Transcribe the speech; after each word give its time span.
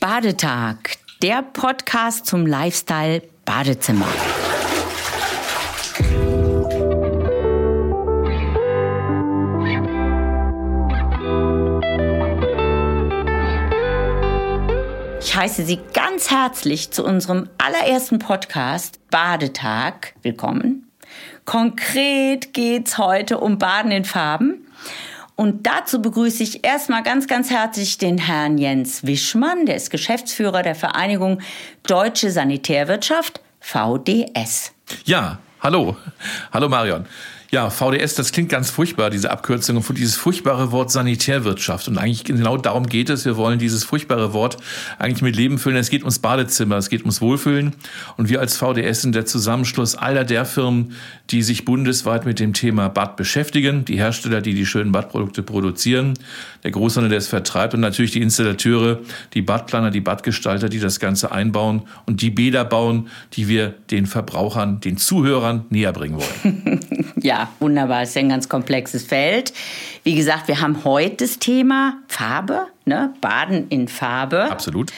Badetag, 0.00 0.96
der 1.22 1.42
Podcast 1.42 2.26
zum 2.26 2.46
Lifestyle 2.46 3.22
Badezimmer. 3.44 4.06
Ich 15.20 15.34
heiße 15.34 15.64
Sie 15.64 15.80
ganz 15.92 16.30
herzlich 16.30 16.92
zu 16.92 17.04
unserem 17.04 17.48
allerersten 17.58 18.20
Podcast 18.20 19.00
Badetag 19.10 20.14
willkommen. 20.22 20.88
Konkret 21.44 22.54
geht's 22.54 22.98
heute 22.98 23.38
um 23.38 23.58
Baden 23.58 23.90
in 23.90 24.04
Farben. 24.04 24.53
Und 25.36 25.66
dazu 25.66 26.00
begrüße 26.00 26.42
ich 26.42 26.64
erstmal 26.64 27.02
ganz, 27.02 27.26
ganz 27.26 27.50
herzlich 27.50 27.98
den 27.98 28.18
Herrn 28.18 28.56
Jens 28.56 29.04
Wischmann, 29.04 29.66
der 29.66 29.76
ist 29.76 29.90
Geschäftsführer 29.90 30.62
der 30.62 30.76
Vereinigung 30.76 31.40
Deutsche 31.86 32.30
Sanitärwirtschaft, 32.30 33.40
VDS. 33.60 34.72
Ja, 35.04 35.38
hallo. 35.60 35.96
Hallo 36.52 36.68
Marion. 36.68 37.06
Ja, 37.54 37.70
VDS, 37.70 38.16
das 38.16 38.32
klingt 38.32 38.48
ganz 38.48 38.68
furchtbar, 38.70 39.10
diese 39.10 39.30
Abkürzung 39.30 39.80
für 39.80 39.94
dieses 39.94 40.16
furchtbare 40.16 40.72
Wort 40.72 40.90
Sanitärwirtschaft. 40.90 41.86
Und 41.86 41.98
eigentlich 41.98 42.24
genau 42.24 42.56
darum 42.56 42.88
geht 42.88 43.10
es. 43.10 43.24
Wir 43.24 43.36
wollen 43.36 43.60
dieses 43.60 43.84
furchtbare 43.84 44.32
Wort 44.32 44.56
eigentlich 44.98 45.22
mit 45.22 45.36
Leben 45.36 45.58
füllen. 45.58 45.76
Es 45.76 45.88
geht 45.88 46.02
ums 46.02 46.18
Badezimmer, 46.18 46.78
es 46.78 46.88
geht 46.88 47.02
ums 47.02 47.20
Wohlfühlen. 47.20 47.76
Und 48.16 48.28
wir 48.28 48.40
als 48.40 48.56
VDS 48.56 49.02
sind 49.02 49.14
der 49.14 49.24
Zusammenschluss 49.24 49.94
aller 49.94 50.24
der 50.24 50.46
Firmen, 50.46 50.96
die 51.30 51.44
sich 51.44 51.64
bundesweit 51.64 52.26
mit 52.26 52.40
dem 52.40 52.54
Thema 52.54 52.88
Bad 52.88 53.14
beschäftigen. 53.14 53.84
Die 53.84 53.98
Hersteller, 53.98 54.40
die 54.40 54.54
die 54.54 54.66
schönen 54.66 54.90
Badprodukte 54.90 55.44
produzieren. 55.44 56.14
Der 56.64 56.70
Großhandel, 56.70 57.10
der 57.10 57.18
es 57.18 57.28
vertreibt. 57.28 57.74
Und 57.74 57.80
natürlich 57.80 58.12
die 58.12 58.22
Installateure, 58.22 59.00
die 59.34 59.42
Badplaner, 59.42 59.90
die 59.90 60.00
Badgestalter, 60.00 60.68
die 60.68 60.80
das 60.80 60.98
Ganze 60.98 61.30
einbauen. 61.30 61.82
Und 62.06 62.22
die 62.22 62.30
Bäder 62.30 62.64
bauen, 62.64 63.08
die 63.34 63.48
wir 63.48 63.74
den 63.90 64.06
Verbrauchern, 64.06 64.80
den 64.80 64.96
Zuhörern 64.96 65.66
näher 65.68 65.92
bringen 65.92 66.18
wollen. 66.18 66.80
ja, 67.20 67.50
wunderbar. 67.60 68.00
Das 68.00 68.10
ist 68.10 68.14
ja 68.16 68.22
ein 68.22 68.30
ganz 68.30 68.48
komplexes 68.48 69.04
Feld. 69.04 69.52
Wie 70.02 70.14
gesagt, 70.14 70.48
wir 70.48 70.60
haben 70.60 70.84
heute 70.84 71.24
das 71.24 71.38
Thema 71.38 71.98
Farbe, 72.08 72.66
ne? 72.86 73.12
Baden 73.20 73.68
in 73.68 73.88
Farbe. 73.88 74.50
Absolut. 74.50 74.90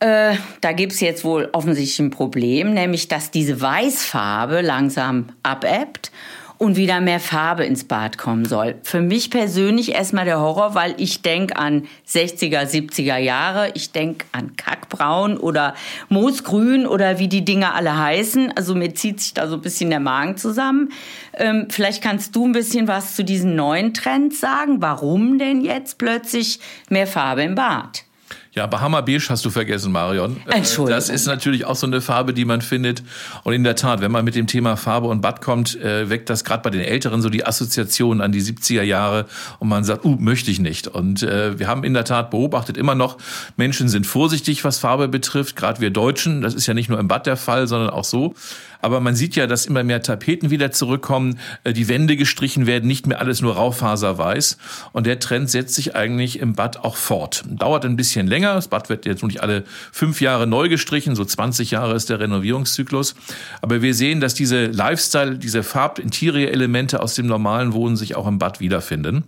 Äh, 0.00 0.36
da 0.60 0.72
gibt 0.72 0.92
es 0.92 1.00
jetzt 1.00 1.24
wohl 1.24 1.48
offensichtlich 1.52 1.98
ein 1.98 2.10
Problem, 2.10 2.72
nämlich 2.72 3.08
dass 3.08 3.32
diese 3.32 3.60
Weißfarbe 3.60 4.60
langsam 4.60 5.30
abebbt 5.42 6.12
und 6.58 6.76
wieder 6.76 7.00
mehr 7.00 7.20
Farbe 7.20 7.64
ins 7.64 7.84
Bad 7.84 8.18
kommen 8.18 8.44
soll. 8.44 8.74
Für 8.82 9.00
mich 9.00 9.30
persönlich 9.30 9.92
erstmal 9.92 10.24
der 10.24 10.40
Horror, 10.40 10.74
weil 10.74 10.94
ich 10.98 11.22
denke 11.22 11.56
an 11.56 11.86
60er, 12.06 12.62
70er 12.62 13.16
Jahre, 13.16 13.70
ich 13.74 13.92
denke 13.92 14.26
an 14.32 14.56
Kackbraun 14.56 15.36
oder 15.36 15.74
Moosgrün 16.08 16.86
oder 16.86 17.18
wie 17.20 17.28
die 17.28 17.44
Dinger 17.44 17.74
alle 17.74 17.96
heißen. 17.96 18.52
Also 18.56 18.74
mir 18.74 18.94
zieht 18.94 19.20
sich 19.20 19.34
da 19.34 19.46
so 19.46 19.54
ein 19.54 19.62
bisschen 19.62 19.90
der 19.90 20.00
Magen 20.00 20.36
zusammen. 20.36 20.90
Ähm, 21.34 21.68
vielleicht 21.70 22.02
kannst 22.02 22.34
du 22.34 22.46
ein 22.46 22.52
bisschen 22.52 22.88
was 22.88 23.14
zu 23.14 23.24
diesen 23.24 23.54
neuen 23.54 23.94
Trends 23.94 24.40
sagen. 24.40 24.82
Warum 24.82 25.38
denn 25.38 25.60
jetzt 25.60 25.98
plötzlich 25.98 26.58
mehr 26.88 27.06
Farbe 27.06 27.42
im 27.42 27.54
Bad? 27.54 28.07
Ja, 28.52 28.66
Bahama 28.66 29.02
Beige 29.02 29.26
hast 29.28 29.44
du 29.44 29.50
vergessen, 29.50 29.92
Marion. 29.92 30.38
Äh, 30.46 30.56
Entschuldigung. 30.56 30.96
Das 30.96 31.10
ist 31.10 31.26
natürlich 31.26 31.64
auch 31.66 31.76
so 31.76 31.86
eine 31.86 32.00
Farbe, 32.00 32.32
die 32.32 32.44
man 32.44 32.62
findet. 32.62 33.02
Und 33.44 33.52
in 33.52 33.62
der 33.62 33.76
Tat, 33.76 34.00
wenn 34.00 34.10
man 34.10 34.24
mit 34.24 34.34
dem 34.34 34.46
Thema 34.46 34.76
Farbe 34.76 35.08
und 35.08 35.20
Bad 35.20 35.40
kommt, 35.40 35.78
äh, 35.80 36.08
weckt 36.08 36.30
das 36.30 36.44
gerade 36.44 36.62
bei 36.62 36.70
den 36.70 36.80
Älteren 36.80 37.20
so 37.20 37.28
die 37.28 37.44
Assoziation 37.44 38.20
an 38.20 38.32
die 38.32 38.42
70er 38.42 38.82
Jahre 38.82 39.26
und 39.58 39.68
man 39.68 39.84
sagt, 39.84 40.04
uh, 40.04 40.16
möchte 40.18 40.50
ich 40.50 40.60
nicht. 40.60 40.88
Und 40.88 41.22
äh, 41.22 41.58
wir 41.58 41.68
haben 41.68 41.84
in 41.84 41.94
der 41.94 42.04
Tat 42.04 42.30
beobachtet 42.30 42.76
immer 42.76 42.94
noch, 42.94 43.18
Menschen 43.56 43.88
sind 43.88 44.06
vorsichtig, 44.06 44.64
was 44.64 44.78
Farbe 44.78 45.08
betrifft, 45.08 45.54
gerade 45.54 45.80
wir 45.80 45.90
Deutschen. 45.90 46.40
Das 46.40 46.54
ist 46.54 46.66
ja 46.66 46.74
nicht 46.74 46.88
nur 46.88 46.98
im 46.98 47.08
Bad 47.08 47.26
der 47.26 47.36
Fall, 47.36 47.66
sondern 47.66 47.90
auch 47.90 48.04
so. 48.04 48.34
Aber 48.80 49.00
man 49.00 49.14
sieht 49.14 49.36
ja, 49.36 49.46
dass 49.46 49.66
immer 49.66 49.82
mehr 49.84 50.02
Tapeten 50.02 50.50
wieder 50.50 50.70
zurückkommen, 50.70 51.38
äh, 51.64 51.72
die 51.72 51.88
Wände 51.88 52.16
gestrichen 52.16 52.66
werden, 52.66 52.86
nicht 52.86 53.06
mehr 53.06 53.20
alles 53.20 53.40
nur 53.40 53.54
Raufaserweiß. 53.54 54.58
Und 54.92 55.06
der 55.06 55.18
Trend 55.18 55.50
setzt 55.50 55.74
sich 55.74 55.96
eigentlich 55.96 56.38
im 56.38 56.54
Bad 56.54 56.84
auch 56.84 56.96
fort. 56.96 57.44
Dauert 57.48 57.84
ein 57.84 57.96
bisschen 57.96 58.26
länger. 58.26 58.54
Das 58.54 58.68
Bad 58.68 58.88
wird 58.88 59.06
jetzt 59.06 59.22
nicht 59.24 59.42
alle 59.42 59.64
fünf 59.92 60.20
Jahre 60.20 60.46
neu 60.46 60.68
gestrichen, 60.68 61.16
so 61.16 61.24
20 61.24 61.70
Jahre 61.70 61.94
ist 61.94 62.10
der 62.10 62.20
Renovierungszyklus. 62.20 63.14
Aber 63.62 63.82
wir 63.82 63.94
sehen, 63.94 64.20
dass 64.20 64.34
diese 64.34 64.66
Lifestyle, 64.66 65.36
diese 65.36 65.62
Farb-Interior-Elemente 65.62 67.02
aus 67.02 67.14
dem 67.14 67.26
normalen 67.26 67.72
Wohnen 67.72 67.96
sich 67.96 68.16
auch 68.16 68.26
im 68.26 68.38
Bad 68.38 68.60
wiederfinden. 68.60 69.24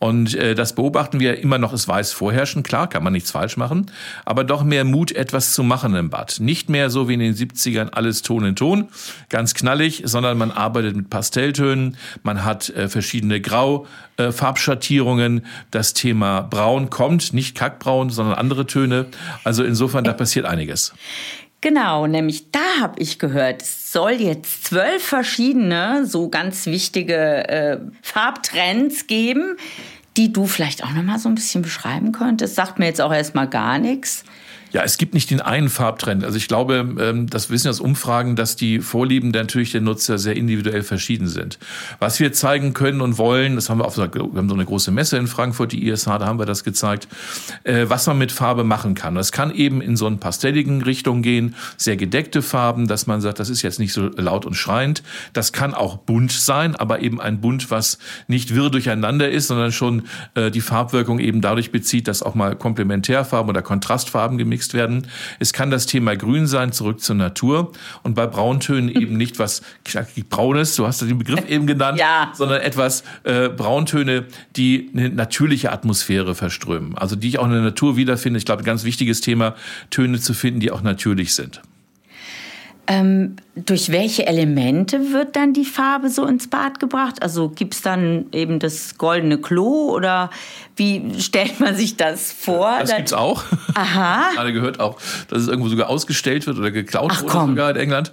Und 0.00 0.34
äh, 0.34 0.54
das 0.54 0.74
beobachten 0.74 1.20
wir 1.20 1.38
immer 1.40 1.58
noch, 1.58 1.74
ist 1.74 1.86
weiß 1.86 2.14
vorherrschen. 2.14 2.62
Klar, 2.62 2.88
kann 2.88 3.04
man 3.04 3.12
nichts 3.12 3.30
falsch 3.30 3.58
machen. 3.58 3.90
Aber 4.24 4.44
doch 4.44 4.64
mehr 4.64 4.84
Mut, 4.84 5.12
etwas 5.12 5.52
zu 5.52 5.62
machen 5.62 5.94
im 5.94 6.08
Bad. 6.08 6.40
Nicht 6.40 6.70
mehr 6.70 6.88
so 6.88 7.06
wie 7.06 7.14
in 7.14 7.20
den 7.20 7.34
70ern 7.34 7.90
alles 7.90 8.22
Ton 8.22 8.46
in 8.46 8.56
Ton, 8.56 8.88
ganz 9.28 9.52
knallig, 9.52 10.00
sondern 10.06 10.38
man 10.38 10.52
arbeitet 10.52 10.96
mit 10.96 11.10
Pastelltönen. 11.10 11.98
Man 12.22 12.46
hat 12.46 12.70
äh, 12.70 12.88
verschiedene 12.88 13.42
Grau-Farbschattierungen. 13.42 15.40
Äh, 15.40 15.42
das 15.70 15.92
Thema 15.92 16.40
Braun 16.40 16.88
kommt, 16.88 17.34
nicht 17.34 17.54
Kackbraun, 17.54 18.08
sondern 18.08 18.36
andere 18.36 18.64
Töne. 18.66 19.04
Also 19.44 19.62
insofern, 19.64 20.04
da 20.04 20.14
passiert 20.14 20.46
einiges. 20.46 20.94
Genau, 21.62 22.06
nämlich 22.06 22.50
da 22.52 22.80
habe 22.80 23.00
ich 23.00 23.18
gehört, 23.18 23.60
es 23.60 23.92
soll 23.92 24.12
jetzt 24.12 24.64
zwölf 24.64 25.02
verschiedene, 25.02 26.06
so 26.06 26.30
ganz 26.30 26.64
wichtige 26.66 27.48
äh, 27.48 27.78
Farbtrends 28.00 29.06
geben, 29.06 29.56
die 30.16 30.32
du 30.32 30.46
vielleicht 30.46 30.82
auch 30.82 30.92
noch 30.92 31.02
mal 31.02 31.18
so 31.18 31.28
ein 31.28 31.34
bisschen 31.34 31.60
beschreiben 31.60 32.12
könntest. 32.12 32.54
Sagt 32.54 32.78
mir 32.78 32.86
jetzt 32.86 33.00
auch 33.00 33.12
erstmal 33.12 33.46
gar 33.46 33.78
nichts. 33.78 34.24
Ja, 34.72 34.82
es 34.84 34.98
gibt 34.98 35.14
nicht 35.14 35.30
den 35.30 35.40
einen 35.40 35.68
Farbtrend. 35.68 36.24
Also 36.24 36.36
ich 36.36 36.46
glaube, 36.46 36.94
ähm, 37.00 37.28
das 37.28 37.50
wissen 37.50 37.64
wir 37.64 37.70
aus 37.70 37.80
Umfragen, 37.80 38.36
dass 38.36 38.54
die 38.54 38.78
Vorlieben 38.80 39.30
natürlich 39.30 39.72
der 39.72 39.80
Nutzer 39.80 40.16
sehr 40.18 40.36
individuell 40.36 40.82
verschieden 40.82 41.26
sind. 41.26 41.58
Was 41.98 42.20
wir 42.20 42.32
zeigen 42.32 42.72
können 42.72 43.00
und 43.00 43.18
wollen, 43.18 43.56
das 43.56 43.68
haben 43.68 43.78
wir 43.78 43.84
auf 43.84 43.96
wir 43.96 44.04
haben 44.04 44.48
so 44.48 44.54
eine 44.54 44.64
große 44.64 44.92
Messe 44.92 45.16
in 45.16 45.26
Frankfurt, 45.26 45.72
die 45.72 45.88
ISH, 45.88 46.04
da 46.04 46.20
haben 46.20 46.38
wir 46.38 46.46
das 46.46 46.62
gezeigt, 46.62 47.08
äh, 47.64 47.86
was 47.88 48.06
man 48.06 48.18
mit 48.18 48.30
Farbe 48.30 48.62
machen 48.62 48.94
kann. 48.94 49.16
Das 49.16 49.32
kann 49.32 49.52
eben 49.52 49.82
in 49.82 49.96
so 49.96 50.06
einen 50.06 50.20
pastelligen 50.20 50.82
Richtung 50.82 51.22
gehen, 51.22 51.56
sehr 51.76 51.96
gedeckte 51.96 52.40
Farben, 52.40 52.86
dass 52.86 53.08
man 53.08 53.20
sagt, 53.20 53.40
das 53.40 53.50
ist 53.50 53.62
jetzt 53.62 53.80
nicht 53.80 53.92
so 53.92 54.06
laut 54.16 54.46
und 54.46 54.54
schreiend. 54.54 55.02
Das 55.32 55.52
kann 55.52 55.74
auch 55.74 55.96
bunt 55.96 56.30
sein, 56.30 56.76
aber 56.76 57.00
eben 57.00 57.20
ein 57.20 57.40
Bunt, 57.40 57.70
was 57.70 57.98
nicht 58.28 58.54
wirr 58.54 58.70
durcheinander 58.70 59.28
ist, 59.30 59.48
sondern 59.48 59.72
schon 59.72 60.04
äh, 60.34 60.52
die 60.52 60.60
Farbwirkung 60.60 61.18
eben 61.18 61.40
dadurch 61.40 61.72
bezieht, 61.72 62.06
dass 62.06 62.22
auch 62.22 62.36
mal 62.36 62.54
Komplementärfarben 62.54 63.50
oder 63.50 63.62
Kontrastfarben 63.62 64.38
gemixt 64.38 64.59
gemixt 64.60 64.74
werden. 64.74 65.06
Es 65.38 65.52
kann 65.52 65.70
das 65.70 65.86
Thema 65.86 66.16
Grün 66.16 66.46
sein, 66.46 66.72
zurück 66.72 67.00
zur 67.00 67.16
Natur. 67.16 67.72
Und 68.02 68.14
bei 68.14 68.26
Brauntönen 68.26 68.88
eben 68.94 69.16
nicht 69.16 69.38
was 69.38 69.62
Braunes, 70.28 70.76
du 70.76 70.86
hast 70.86 71.00
den 71.02 71.18
Begriff 71.18 71.48
eben 71.48 71.66
genannt, 71.66 71.98
ja. 71.98 72.32
sondern 72.34 72.60
etwas 72.60 73.02
äh, 73.24 73.48
Brauntöne, 73.48 74.26
die 74.56 74.90
eine 74.94 75.08
natürliche 75.08 75.72
Atmosphäre 75.72 76.34
verströmen. 76.34 76.96
Also 76.96 77.16
die 77.16 77.28
ich 77.28 77.38
auch 77.38 77.46
in 77.46 77.52
der 77.52 77.62
Natur 77.62 77.96
wiederfinde. 77.96 78.38
Ich 78.38 78.44
glaube, 78.44 78.62
ein 78.62 78.66
ganz 78.66 78.84
wichtiges 78.84 79.20
Thema, 79.20 79.54
Töne 79.90 80.20
zu 80.20 80.34
finden, 80.34 80.60
die 80.60 80.70
auch 80.70 80.82
natürlich 80.82 81.34
sind. 81.34 81.62
Ähm, 82.86 83.36
durch 83.56 83.90
welche 83.90 84.26
Elemente 84.26 85.12
wird 85.12 85.34
dann 85.34 85.52
die 85.52 85.64
Farbe 85.64 86.08
so 86.08 86.24
ins 86.24 86.48
Bad 86.48 86.78
gebracht? 86.78 87.22
Also 87.22 87.48
gibt 87.48 87.74
es 87.74 87.82
dann 87.82 88.26
eben 88.32 88.60
das 88.60 88.96
goldene 88.96 89.38
Klo 89.38 89.90
oder 89.90 90.30
wie 90.76 91.14
stellt 91.18 91.58
man 91.58 91.74
sich 91.74 91.96
das 91.96 92.32
vor? 92.32 92.78
Das 92.80 92.94
gibt 92.94 93.08
es 93.08 93.12
auch. 93.12 93.42
Aha. 93.74 94.30
Gerade 94.34 94.52
gehört 94.52 94.78
auch, 94.78 94.98
dass 95.28 95.42
es 95.42 95.48
irgendwo 95.48 95.68
sogar 95.68 95.88
ausgestellt 95.88 96.46
wird 96.46 96.58
oder 96.58 96.70
geklaut 96.70 97.10
Ach, 97.12 97.22
wurde 97.22 97.32
komm. 97.32 97.50
sogar 97.50 97.70
in 97.70 97.76
England. 97.76 98.12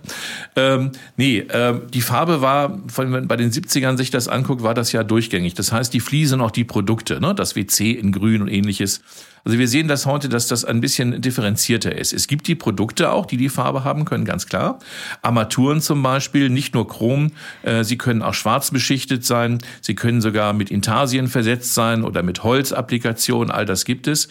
Ähm, 0.56 0.92
nee, 1.18 1.46
ähm, 1.52 1.84
die 1.94 2.02
Farbe 2.02 2.42
war, 2.42 2.80
wenn 2.96 3.09
man 3.09 3.28
bei 3.28 3.36
den 3.36 3.52
70ern 3.52 3.96
sich 3.96 4.09
das 4.09 4.28
anguckt, 4.28 4.64
war 4.64 4.74
das 4.74 4.92
ja 4.92 5.04
durchgängig. 5.04 5.54
Das 5.54 5.72
heißt, 5.72 5.94
die 5.94 6.00
Fliesen 6.00 6.42
auch 6.42 6.52
die 6.52 6.64
Produkte, 6.64 7.22
ne? 7.22 7.36
das 7.36 7.56
WC 7.56 7.92
in 7.92 8.12
grün 8.12 8.42
und 8.42 8.48
ähnliches. 8.48 9.02
Also 9.48 9.59
wir 9.59 9.69
sehen 9.69 9.88
das 9.88 10.06
heute, 10.06 10.28
dass 10.28 10.48
das 10.48 10.66
ein 10.66 10.81
bisschen 10.81 11.22
differenzierter 11.22 11.95
ist. 11.95 12.12
Es 12.12 12.28
gibt 12.28 12.48
die 12.48 12.56
Produkte 12.56 13.13
auch, 13.13 13.25
die 13.25 13.38
die 13.38 13.48
Farbe 13.48 13.86
haben 13.86 14.04
können, 14.04 14.25
ganz 14.25 14.48
klar. 14.48 14.80
Armaturen 15.38 15.81
zum 15.81 16.01
Beispiel, 16.01 16.50
nicht 16.50 16.74
nur 16.74 16.88
Chrom, 16.88 17.31
äh, 17.62 17.84
sie 17.84 17.95
können 17.95 18.24
auch 18.24 18.34
schwarz 18.34 18.72
beschichtet 18.72 19.24
sein, 19.24 19.60
sie 19.81 19.94
können 19.94 20.19
sogar 20.19 20.51
mit 20.54 20.72
Intarsien 20.72 21.28
versetzt 21.28 21.75
sein 21.75 22.04
oder 22.04 22.24
mit 22.24 22.44
Holzapplikationen, 22.44 23.51
all 23.51 23.68
das 23.68 23.86
gibt 23.86 24.07
es. 24.07 24.30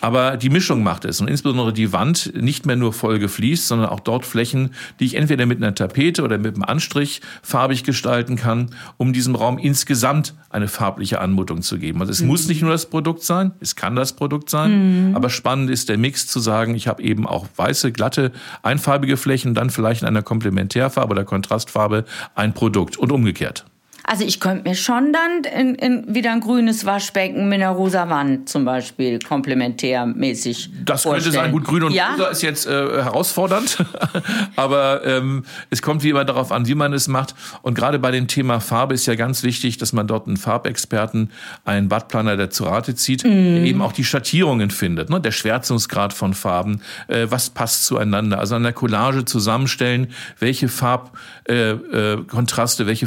Aber 0.00 0.36
die 0.36 0.50
Mischung 0.50 0.84
macht 0.84 1.06
es 1.06 1.20
und 1.20 1.26
insbesondere 1.28 1.72
die 1.72 1.92
Wand 1.92 2.32
nicht 2.40 2.66
mehr 2.66 2.76
nur 2.76 2.92
voll 2.92 3.18
gefliest, 3.18 3.66
sondern 3.66 3.88
auch 3.88 3.98
dort 3.98 4.24
Flächen, 4.24 4.70
die 5.00 5.06
ich 5.06 5.14
entweder 5.14 5.44
mit 5.44 5.58
einer 5.58 5.74
Tapete 5.74 6.22
oder 6.22 6.38
mit 6.38 6.54
einem 6.54 6.62
Anstrich 6.62 7.20
farbig 7.42 7.82
gestalten 7.82 8.36
kann, 8.36 8.70
um 8.96 9.12
diesem 9.12 9.34
Raum 9.34 9.58
insgesamt 9.58 10.34
eine 10.50 10.68
farbliche 10.68 11.20
Anmutung 11.20 11.62
zu 11.62 11.78
geben. 11.78 12.00
Also 12.00 12.12
es 12.12 12.20
mhm. 12.20 12.28
muss 12.28 12.46
nicht 12.46 12.62
nur 12.62 12.70
das 12.70 12.86
Produkt 12.86 13.24
sein, 13.24 13.50
es 13.58 13.74
kann 13.74 13.96
das 13.96 14.12
Produkt 14.12 14.50
sein, 14.50 15.08
mhm. 15.08 15.16
aber 15.16 15.30
spannend 15.30 15.70
ist 15.70 15.88
der 15.88 15.98
Mix 15.98 16.28
zu 16.28 16.38
sagen, 16.38 16.76
ich 16.76 16.86
habe 16.86 17.02
eben 17.02 17.26
auch 17.26 17.48
weiße, 17.56 17.90
glatte, 17.90 18.30
einfarbige 18.62 19.16
Flächen, 19.16 19.54
dann 19.54 19.70
vielleicht 19.70 20.02
in 20.02 20.08
einer 20.08 20.22
Komplementärfarbe 20.34 21.12
oder 21.12 21.24
Kontrastfarbe 21.24 22.04
ein 22.34 22.54
Produkt 22.54 22.96
und 22.96 23.12
umgekehrt. 23.12 23.64
Also 24.06 24.24
ich 24.24 24.38
könnte 24.38 24.68
mir 24.68 24.74
schon 24.74 25.12
dann 25.12 25.44
in, 25.44 25.74
in 25.76 26.14
wieder 26.14 26.32
ein 26.32 26.40
grünes 26.40 26.84
Waschbecken 26.84 27.48
mit 27.48 27.62
einer 27.62 27.70
rosa 27.70 28.10
Wand 28.10 28.50
zum 28.50 28.66
Beispiel 28.66 29.18
komplementärmäßig 29.18 30.70
Das 30.84 31.04
könnte 31.04 31.32
sein. 31.32 31.52
Gut, 31.52 31.64
grün 31.64 31.84
und 31.84 31.92
ja? 31.92 32.12
rosa 32.12 32.26
ist 32.26 32.42
jetzt 32.42 32.66
äh, 32.66 32.70
herausfordernd, 32.70 33.78
aber 34.56 35.06
ähm, 35.06 35.46
es 35.70 35.80
kommt 35.80 36.02
wie 36.02 36.10
immer 36.10 36.26
darauf 36.26 36.52
an, 36.52 36.66
wie 36.66 36.74
man 36.74 36.92
es 36.92 37.08
macht. 37.08 37.34
Und 37.62 37.74
gerade 37.74 37.98
bei 37.98 38.10
dem 38.10 38.28
Thema 38.28 38.60
Farbe 38.60 38.92
ist 38.92 39.06
ja 39.06 39.14
ganz 39.14 39.42
wichtig, 39.42 39.78
dass 39.78 39.94
man 39.94 40.06
dort 40.06 40.26
einen 40.26 40.36
Farbexperten, 40.36 41.30
einen 41.64 41.88
Badplaner, 41.88 42.36
der 42.36 42.50
zu 42.50 42.64
Rate 42.64 42.94
zieht, 42.94 43.24
mm. 43.24 43.28
der 43.28 43.64
eben 43.64 43.80
auch 43.80 43.92
die 43.92 44.04
Schattierungen 44.04 44.70
findet, 44.70 45.08
ne? 45.08 45.18
der 45.18 45.32
Schwärzungsgrad 45.32 46.12
von 46.12 46.34
Farben, 46.34 46.82
äh, 47.08 47.28
was 47.30 47.48
passt 47.48 47.86
zueinander. 47.86 48.38
Also 48.38 48.54
an 48.54 48.64
der 48.64 48.74
Collage 48.74 49.24
zusammenstellen, 49.24 50.08
welche 50.38 50.68
Farbkontraste, 50.68 52.82
äh, 52.82 52.84
äh, 52.84 52.88
welche 52.88 53.06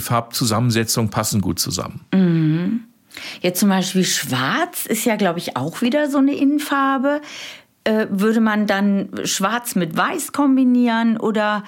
Farbzusammensetzung 0.87 1.09
passen 1.09 1.41
gut 1.41 1.59
zusammen. 1.59 2.01
Mhm. 2.13 2.83
Jetzt 3.41 3.59
zum 3.59 3.69
Beispiel 3.69 4.03
Schwarz 4.03 4.85
ist 4.85 5.05
ja, 5.05 5.15
glaube 5.15 5.39
ich, 5.39 5.57
auch 5.57 5.81
wieder 5.81 6.09
so 6.09 6.19
eine 6.19 6.35
Innenfarbe. 6.35 7.21
Äh, 7.83 8.07
würde 8.09 8.41
man 8.41 8.67
dann 8.67 9.09
Schwarz 9.23 9.75
mit 9.75 9.95
Weiß 9.95 10.31
kombinieren 10.31 11.17
oder 11.17 11.63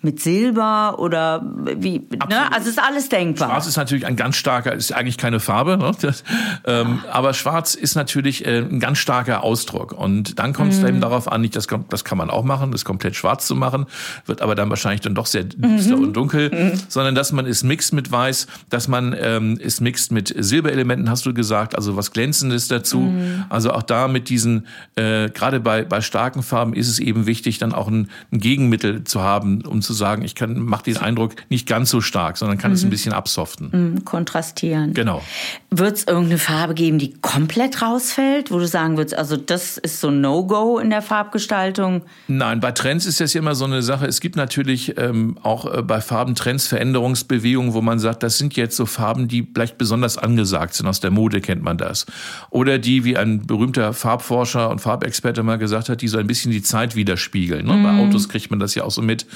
mit 0.00 0.20
Silber 0.20 1.00
oder 1.00 1.44
wie, 1.76 1.98
ne? 2.28 2.52
Also 2.52 2.68
ist 2.68 2.80
alles 2.80 3.08
denkbar. 3.08 3.48
Schwarz 3.48 3.66
ist 3.66 3.76
natürlich 3.76 4.06
ein 4.06 4.14
ganz 4.14 4.36
starker, 4.36 4.72
ist 4.72 4.92
eigentlich 4.92 5.18
keine 5.18 5.40
Farbe, 5.40 5.76
ne? 5.76 5.90
das, 6.00 6.22
ähm, 6.66 7.00
ja. 7.04 7.12
aber 7.12 7.34
Schwarz 7.34 7.74
ist 7.74 7.96
natürlich 7.96 8.46
äh, 8.46 8.58
ein 8.58 8.78
ganz 8.78 8.98
starker 8.98 9.42
Ausdruck. 9.42 9.90
Und 9.92 10.38
dann 10.38 10.52
kommt 10.52 10.72
es 10.72 10.80
mhm. 10.80 10.86
eben 10.86 11.00
darauf 11.00 11.30
an, 11.30 11.40
nicht 11.40 11.56
das, 11.56 11.66
das 11.88 12.04
kann 12.04 12.16
man 12.16 12.30
auch 12.30 12.44
machen, 12.44 12.70
das 12.70 12.84
komplett 12.84 13.16
schwarz 13.16 13.48
zu 13.48 13.56
machen, 13.56 13.86
wird 14.26 14.40
aber 14.40 14.54
dann 14.54 14.70
wahrscheinlich 14.70 15.00
dann 15.00 15.16
doch 15.16 15.26
sehr 15.26 15.42
düster 15.42 15.96
mhm. 15.96 16.04
und 16.04 16.12
dunkel, 16.12 16.50
mhm. 16.50 16.80
sondern 16.88 17.16
dass 17.16 17.32
man 17.32 17.46
es 17.46 17.64
mixt 17.64 17.92
mit 17.92 18.12
Weiß, 18.12 18.46
dass 18.70 18.86
man 18.86 19.16
ähm, 19.18 19.58
es 19.60 19.80
mixt 19.80 20.12
mit 20.12 20.32
Silberelementen, 20.36 21.10
hast 21.10 21.26
du 21.26 21.34
gesagt, 21.34 21.74
also 21.74 21.96
was 21.96 22.12
Glänzendes 22.12 22.68
dazu. 22.68 23.00
Mhm. 23.00 23.46
Also 23.48 23.72
auch 23.72 23.82
da 23.82 24.06
mit 24.06 24.28
diesen, 24.28 24.66
äh, 24.94 25.28
gerade 25.30 25.58
bei, 25.58 25.82
bei 25.82 26.00
starken 26.02 26.44
Farben 26.44 26.72
ist 26.72 26.88
es 26.88 27.00
eben 27.00 27.26
wichtig, 27.26 27.58
dann 27.58 27.72
auch 27.72 27.88
ein, 27.88 28.10
ein 28.30 28.38
Gegenmittel 28.38 29.02
zu 29.02 29.22
haben, 29.22 29.62
um 29.62 29.82
zu 29.88 29.94
sagen, 29.98 30.22
ich 30.22 30.34
kann, 30.34 30.58
mache 30.60 30.84
den 30.84 30.96
Eindruck 30.96 31.34
nicht 31.50 31.66
ganz 31.66 31.90
so 31.90 32.00
stark, 32.00 32.36
sondern 32.38 32.56
kann 32.56 32.70
mhm. 32.70 32.76
es 32.76 32.84
ein 32.84 32.90
bisschen 32.90 33.12
absoften. 33.12 33.68
Mhm, 33.72 34.04
kontrastieren. 34.04 34.94
Genau. 34.94 35.22
Wird 35.70 35.96
es 35.96 36.04
irgendeine 36.04 36.38
Farbe 36.38 36.74
geben, 36.74 36.98
die 36.98 37.12
komplett 37.20 37.82
rausfällt, 37.82 38.50
wo 38.50 38.58
du 38.58 38.66
sagen 38.66 38.96
würdest, 38.96 39.16
also 39.16 39.36
das 39.36 39.76
ist 39.76 40.00
so 40.00 40.10
No-Go 40.10 40.78
in 40.78 40.90
der 40.90 41.02
Farbgestaltung? 41.02 42.02
Nein, 42.28 42.60
bei 42.60 42.72
Trends 42.72 43.04
ist 43.04 43.20
das 43.20 43.34
ja 43.34 43.40
immer 43.40 43.54
so 43.54 43.64
eine 43.64 43.82
Sache. 43.82 44.06
Es 44.06 44.20
gibt 44.20 44.36
natürlich 44.36 44.96
ähm, 44.96 45.36
auch 45.42 45.72
äh, 45.72 45.82
bei 45.82 46.00
Farben 46.00 46.34
Trends 46.34 46.66
Veränderungsbewegungen, 46.66 47.74
wo 47.74 47.82
man 47.82 47.98
sagt, 47.98 48.22
das 48.22 48.38
sind 48.38 48.56
jetzt 48.56 48.76
so 48.76 48.86
Farben, 48.86 49.28
die 49.28 49.46
vielleicht 49.52 49.78
besonders 49.78 50.16
angesagt 50.16 50.74
sind. 50.74 50.86
Aus 50.86 51.00
der 51.00 51.10
Mode 51.10 51.40
kennt 51.40 51.62
man 51.62 51.76
das. 51.76 52.06
Oder 52.50 52.78
die, 52.78 53.04
wie 53.04 53.16
ein 53.16 53.46
berühmter 53.46 53.92
Farbforscher 53.92 54.70
und 54.70 54.80
Farbexperte 54.80 55.42
mal 55.42 55.58
gesagt 55.58 55.88
hat, 55.88 56.00
die 56.00 56.08
so 56.08 56.18
ein 56.18 56.26
bisschen 56.26 56.52
die 56.52 56.62
Zeit 56.62 56.94
widerspiegeln. 56.94 57.66
Ne? 57.66 57.74
Mhm. 57.74 57.82
Bei 57.82 57.98
Autos 57.98 58.28
kriegt 58.28 58.50
man 58.50 58.60
das 58.60 58.74
ja 58.74 58.84
auch 58.84 58.90
so 58.90 59.02
mit 59.02 59.26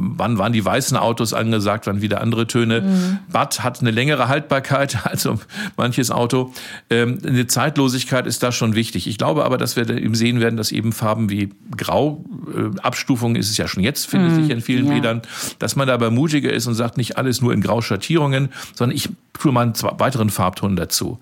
wann 0.00 0.38
waren 0.38 0.52
die 0.52 0.64
weißen 0.64 0.96
Autos 0.96 1.32
angesagt, 1.32 1.86
wann 1.86 2.02
wieder 2.02 2.20
andere 2.20 2.46
Töne. 2.46 2.82
Mhm. 2.82 3.18
Bad 3.30 3.62
hat 3.62 3.80
eine 3.80 3.90
längere 3.90 4.28
Haltbarkeit 4.28 4.98
als 5.06 5.28
manches 5.76 6.10
Auto. 6.10 6.52
Ähm, 6.90 7.18
eine 7.26 7.46
Zeitlosigkeit 7.46 8.26
ist 8.26 8.42
da 8.42 8.52
schon 8.52 8.74
wichtig. 8.74 9.06
Ich 9.06 9.18
glaube 9.18 9.44
aber, 9.44 9.58
dass 9.58 9.76
wir 9.76 9.88
eben 9.90 10.14
sehen 10.14 10.40
werden, 10.40 10.56
dass 10.56 10.72
eben 10.72 10.92
Farben 10.92 11.30
wie 11.30 11.50
Grau, 11.76 12.24
äh, 12.54 12.78
Abstufung 12.80 13.36
ist 13.36 13.50
es 13.50 13.56
ja 13.56 13.68
schon 13.68 13.82
jetzt, 13.82 14.06
findet 14.06 14.32
mhm. 14.32 14.42
sich 14.42 14.50
in 14.50 14.60
vielen 14.60 14.86
ja. 14.86 14.94
Bädern, 14.94 15.22
dass 15.58 15.76
man 15.76 15.88
dabei 15.88 16.10
mutiger 16.10 16.52
ist 16.52 16.66
und 16.66 16.74
sagt, 16.74 16.96
nicht 16.96 17.18
alles 17.18 17.40
nur 17.40 17.52
in 17.52 17.60
Grauschattierungen, 17.60 18.48
sondern 18.74 18.96
ich 18.96 19.08
tue 19.38 19.52
mal 19.52 19.62
einen 19.62 19.74
weiteren 19.98 20.30
Farbton 20.30 20.76
dazu. 20.76 21.18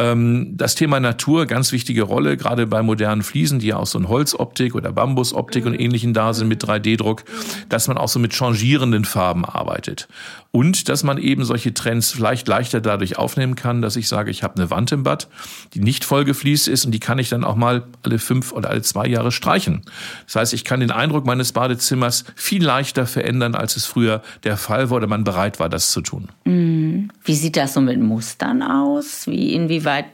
Ähm, 0.00 0.56
das 0.56 0.74
Thema 0.74 0.98
Natur, 0.98 1.46
ganz 1.46 1.72
wichtige 1.72 2.02
Rolle, 2.02 2.36
gerade 2.36 2.66
bei 2.66 2.82
modernen 2.82 3.22
Fliesen, 3.22 3.58
die 3.58 3.68
ja 3.68 3.76
auch 3.76 3.86
so 3.86 3.98
ein 3.98 4.08
Holzoptik 4.08 4.74
oder 4.74 4.92
Bambusoptik 4.92 5.66
und 5.66 5.78
ähnlichen 5.78 6.14
da 6.14 6.32
sind 6.32 6.48
mit 6.48 6.64
3D-Druck, 6.64 7.24
dass 7.68 7.86
man 7.86 7.98
auch 7.98 8.08
so 8.08 8.18
mit 8.18 8.32
changierenden 8.32 9.04
Farben 9.04 9.44
arbeitet. 9.44 10.08
Und 10.52 10.88
dass 10.88 11.04
man 11.04 11.18
eben 11.18 11.44
solche 11.44 11.74
Trends 11.74 12.10
vielleicht 12.10 12.48
leichter 12.48 12.80
dadurch 12.80 13.18
aufnehmen 13.18 13.54
kann, 13.54 13.82
dass 13.82 13.94
ich 13.94 14.08
sage, 14.08 14.32
ich 14.32 14.42
habe 14.42 14.56
eine 14.56 14.70
Wand 14.70 14.90
im 14.90 15.04
Bad, 15.04 15.28
die 15.74 15.80
nicht 15.80 16.04
voll 16.04 16.24
gefliest 16.24 16.66
ist 16.66 16.84
und 16.84 16.90
die 16.90 16.98
kann 16.98 17.18
ich 17.18 17.28
dann 17.28 17.44
auch 17.44 17.54
mal 17.54 17.84
alle 18.02 18.18
fünf 18.18 18.52
oder 18.52 18.70
alle 18.70 18.82
zwei 18.82 19.06
Jahre 19.06 19.30
streichen. 19.30 19.82
Das 20.26 20.36
heißt, 20.36 20.54
ich 20.54 20.64
kann 20.64 20.80
den 20.80 20.90
Eindruck 20.90 21.24
meines 21.24 21.52
Badezimmers 21.52 22.24
viel 22.34 22.64
leichter 22.64 23.06
verändern, 23.06 23.54
als 23.54 23.76
es 23.76 23.86
früher 23.86 24.22
der 24.42 24.56
Fall 24.56 24.90
war 24.90 24.96
oder 24.96 25.06
man 25.06 25.22
bereit 25.22 25.60
war, 25.60 25.68
das 25.68 25.92
zu 25.92 26.00
tun. 26.00 26.30
Mhm. 26.44 27.10
Wie 27.22 27.34
sieht 27.34 27.49
das 27.52 27.74
so 27.74 27.80
mit 27.80 28.00
Mustern 28.00 28.62
aus? 28.62 29.26
Wie 29.26 29.54
inwieweit 29.54 30.06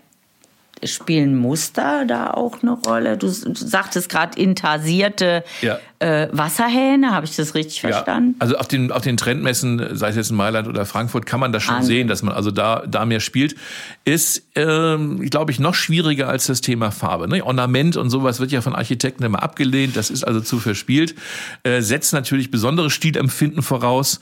spielen 0.84 1.36
Muster 1.36 2.04
da 2.04 2.30
auch 2.30 2.62
eine 2.62 2.72
Rolle? 2.72 3.16
Du 3.16 3.28
sagtest 3.28 4.08
gerade 4.08 4.38
intarsierte 4.38 5.44
ja 5.62 5.78
äh, 5.98 6.28
Wasserhähne. 6.32 7.12
Habe 7.12 7.26
ich 7.26 7.36
das 7.36 7.54
richtig 7.54 7.82
ja, 7.82 7.90
verstanden? 7.90 8.34
Also 8.38 8.56
auf 8.56 8.68
den, 8.68 8.92
auf 8.92 9.02
den 9.02 9.16
Trendmessen, 9.16 9.96
sei 9.96 10.08
es 10.10 10.16
jetzt 10.16 10.30
in 10.30 10.36
Mailand 10.36 10.68
oder 10.68 10.84
Frankfurt, 10.86 11.26
kann 11.26 11.40
man 11.40 11.52
das 11.52 11.62
schon 11.62 11.76
An 11.76 11.84
sehen, 11.84 12.08
dass 12.08 12.22
man 12.22 12.34
also 12.34 12.50
da, 12.50 12.84
da 12.86 13.04
mehr 13.04 13.20
spielt. 13.20 13.56
Ist, 14.04 14.46
ähm, 14.54 15.20
glaube 15.30 15.52
ich, 15.52 15.58
noch 15.58 15.74
schwieriger 15.74 16.28
als 16.28 16.46
das 16.46 16.60
Thema 16.60 16.90
Farbe. 16.90 17.28
Ne? 17.28 17.44
Ornament 17.44 17.96
und 17.96 18.10
sowas 18.10 18.40
wird 18.40 18.52
ja 18.52 18.60
von 18.60 18.74
Architekten 18.74 19.24
immer 19.24 19.42
abgelehnt. 19.42 19.96
Das 19.96 20.10
ist 20.10 20.24
also 20.24 20.40
zu 20.40 20.58
verspielt. 20.58 21.14
Äh, 21.62 21.80
setzt 21.80 22.12
natürlich 22.12 22.50
besonderes 22.50 22.92
Stilempfinden 22.92 23.62
voraus, 23.62 24.20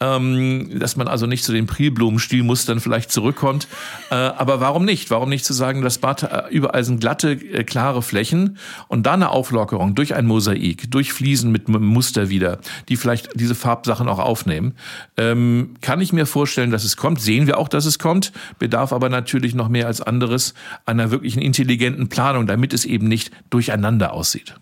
ähm, 0.00 0.78
dass 0.78 0.96
man 0.96 1.08
also 1.08 1.26
nicht 1.26 1.44
zu 1.44 1.52
den 1.52 1.66
Prilblumen-Stilmustern 1.66 2.80
vielleicht 2.80 3.10
zurückkommt. 3.10 3.66
Äh, 4.10 4.14
aber 4.14 4.60
warum 4.60 4.84
nicht? 4.84 5.10
Warum 5.10 5.28
nicht 5.28 5.44
zu 5.44 5.52
sagen, 5.52 5.82
das 5.82 5.98
Bad 5.98 6.22
äh, 6.22 6.42
überall 6.50 6.84
sind 6.84 7.00
glatte, 7.00 7.32
äh, 7.32 7.64
klare 7.64 8.02
Flächen 8.02 8.58
und 8.88 9.06
da 9.06 9.14
eine 9.14 9.30
Auflockerung 9.30 9.94
durch 9.94 10.14
ein 10.14 10.26
Mosaik, 10.26 10.90
durch 10.90 11.15
Fliesen 11.16 11.50
mit 11.50 11.68
Muster 11.68 12.28
wieder, 12.28 12.58
die 12.88 12.96
vielleicht 12.96 13.30
diese 13.34 13.54
Farbsachen 13.54 14.08
auch 14.08 14.18
aufnehmen. 14.18 14.74
Ähm, 15.16 15.74
kann 15.80 16.00
ich 16.00 16.12
mir 16.12 16.26
vorstellen, 16.26 16.70
dass 16.70 16.84
es 16.84 16.96
kommt. 16.96 17.20
Sehen 17.20 17.46
wir 17.46 17.58
auch, 17.58 17.68
dass 17.68 17.86
es 17.86 17.98
kommt. 17.98 18.32
Bedarf 18.58 18.92
aber 18.92 19.08
natürlich 19.08 19.54
noch 19.54 19.68
mehr 19.68 19.86
als 19.86 20.00
anderes 20.00 20.54
einer 20.84 21.10
wirklichen 21.10 21.40
intelligenten 21.40 22.08
Planung, 22.08 22.46
damit 22.46 22.72
es 22.72 22.84
eben 22.84 23.08
nicht 23.08 23.30
durcheinander 23.50 24.12
aussieht. 24.12 24.54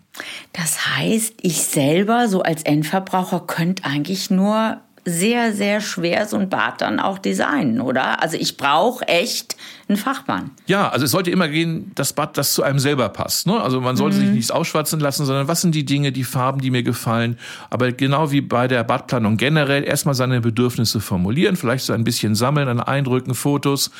Das 0.53 0.95
heißt, 0.95 1.35
ich 1.41 1.63
selber 1.63 2.29
so 2.29 2.41
als 2.41 2.63
Endverbraucher 2.63 3.41
könnte 3.41 3.83
eigentlich 3.83 4.29
nur 4.31 4.79
sehr, 5.05 5.53
sehr 5.53 5.81
schwer 5.81 6.25
so 6.25 6.37
ein 6.37 6.49
Bad 6.49 6.81
dann 6.81 6.99
auch 6.99 7.19
designen, 7.19 7.79
oder? 7.79 8.23
Also 8.23 8.37
ich 8.37 8.57
brauche 8.57 9.07
echt 9.07 9.55
einen 9.87 9.97
Fachmann. 9.97 10.49
Ja, 10.65 10.89
also 10.89 11.05
es 11.05 11.11
sollte 11.11 11.29
immer 11.29 11.47
gehen, 11.47 11.91
das 11.93 12.13
Bad, 12.13 12.37
das 12.37 12.55
zu 12.55 12.63
einem 12.63 12.79
selber 12.79 13.07
passt. 13.09 13.45
Ne? 13.45 13.61
Also 13.61 13.81
man 13.81 13.95
sollte 13.95 14.17
mhm. 14.17 14.21
sich 14.21 14.29
nichts 14.31 14.51
ausschwatzen 14.51 14.99
lassen, 14.99 15.25
sondern 15.25 15.47
was 15.47 15.61
sind 15.61 15.75
die 15.75 15.85
Dinge, 15.85 16.11
die 16.11 16.23
Farben, 16.23 16.59
die 16.59 16.71
mir 16.71 16.81
gefallen. 16.81 17.37
Aber 17.69 17.91
genau 17.91 18.31
wie 18.31 18.41
bei 18.41 18.67
der 18.67 18.83
Badplanung 18.83 19.37
generell 19.37 19.83
erstmal 19.83 20.15
seine 20.15 20.41
Bedürfnisse 20.41 20.99
formulieren, 21.01 21.55
vielleicht 21.55 21.85
so 21.85 21.93
ein 21.93 22.03
bisschen 22.03 22.33
sammeln 22.33 22.67
an 22.67 22.79
Eindrücken, 22.79 23.35
Fotos, 23.35 23.91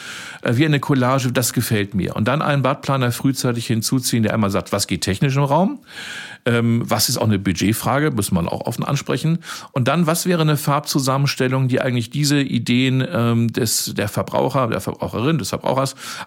äh, 0.41 0.55
wie 0.55 0.65
eine 0.65 0.79
Collage, 0.79 1.31
das 1.31 1.53
gefällt 1.53 1.93
mir. 1.93 2.15
Und 2.15 2.27
dann 2.27 2.41
einen 2.41 2.63
Badplaner 2.63 3.11
frühzeitig 3.11 3.67
hinzuziehen, 3.67 4.23
der 4.23 4.33
einmal 4.33 4.49
sagt, 4.49 4.71
was 4.71 4.87
geht 4.87 5.01
technisch 5.01 5.35
im 5.35 5.43
Raum, 5.43 5.79
ähm, 6.45 6.81
was 6.83 7.09
ist 7.09 7.17
auch 7.17 7.25
eine 7.25 7.37
Budgetfrage, 7.37 8.09
muss 8.09 8.31
man 8.31 8.47
auch 8.47 8.61
offen 8.61 8.83
ansprechen. 8.83 9.37
Und 9.71 9.87
dann, 9.87 10.07
was 10.07 10.25
wäre 10.25 10.41
eine 10.41 10.57
Farbzusammenstellung, 10.57 11.67
die 11.67 11.79
eigentlich 11.79 12.09
diese 12.09 12.41
Ideen 12.41 13.05
ähm, 13.07 13.53
des, 13.53 13.93
der 13.95 14.07
Verbraucher, 14.07 14.67
der 14.67 14.81
Verbraucherin, 14.81 15.37
des 15.37 15.49
Verbrauchers 15.49 15.74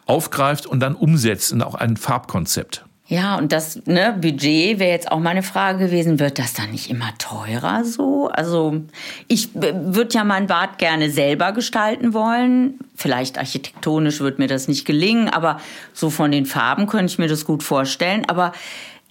aufgreift 0.07 0.67
und 0.67 0.81
dann 0.81 0.95
umsetzt 0.95 1.53
in 1.53 1.63
auch 1.63 1.75
ein 1.75 1.97
Farbkonzept. 1.97 2.85
Ja, 3.11 3.37
und 3.37 3.53
das 3.53 3.87
ne, 3.87 4.15
Budget 4.21 4.79
wäre 4.79 4.91
jetzt 4.91 5.11
auch 5.11 5.19
meine 5.19 5.43
Frage 5.43 5.87
gewesen, 5.87 6.21
wird 6.21 6.39
das 6.39 6.53
dann 6.53 6.73
nicht 6.73 6.91
immer 6.91 7.17
teurer 7.17 7.83
so? 7.83 8.29
Also 8.29 8.83
ich 9.29 9.49
würde 9.55 10.13
ja 10.13 10.25
mein 10.25 10.47
Bad 10.47 10.77
gerne 10.77 11.11
selber 11.11 11.53
gestalten 11.53 12.13
wollen. 12.13 12.79
Vielleicht 12.95 13.39
architektonisch 13.39 14.21
wird 14.21 14.39
mir 14.39 14.47
das 14.47 14.69
nicht 14.69 14.85
gelingen, 14.85 15.31
aber 15.31 15.59
so 15.95 16.11
von 16.11 16.31
den 16.31 16.45
Farben 16.45 16.87
könnte 16.87 17.11
ich 17.11 17.19
mir 17.19 17.29
das 17.29 17.47
gut 17.47 17.63
vorstellen. 17.63 18.29
Aber 18.29 18.53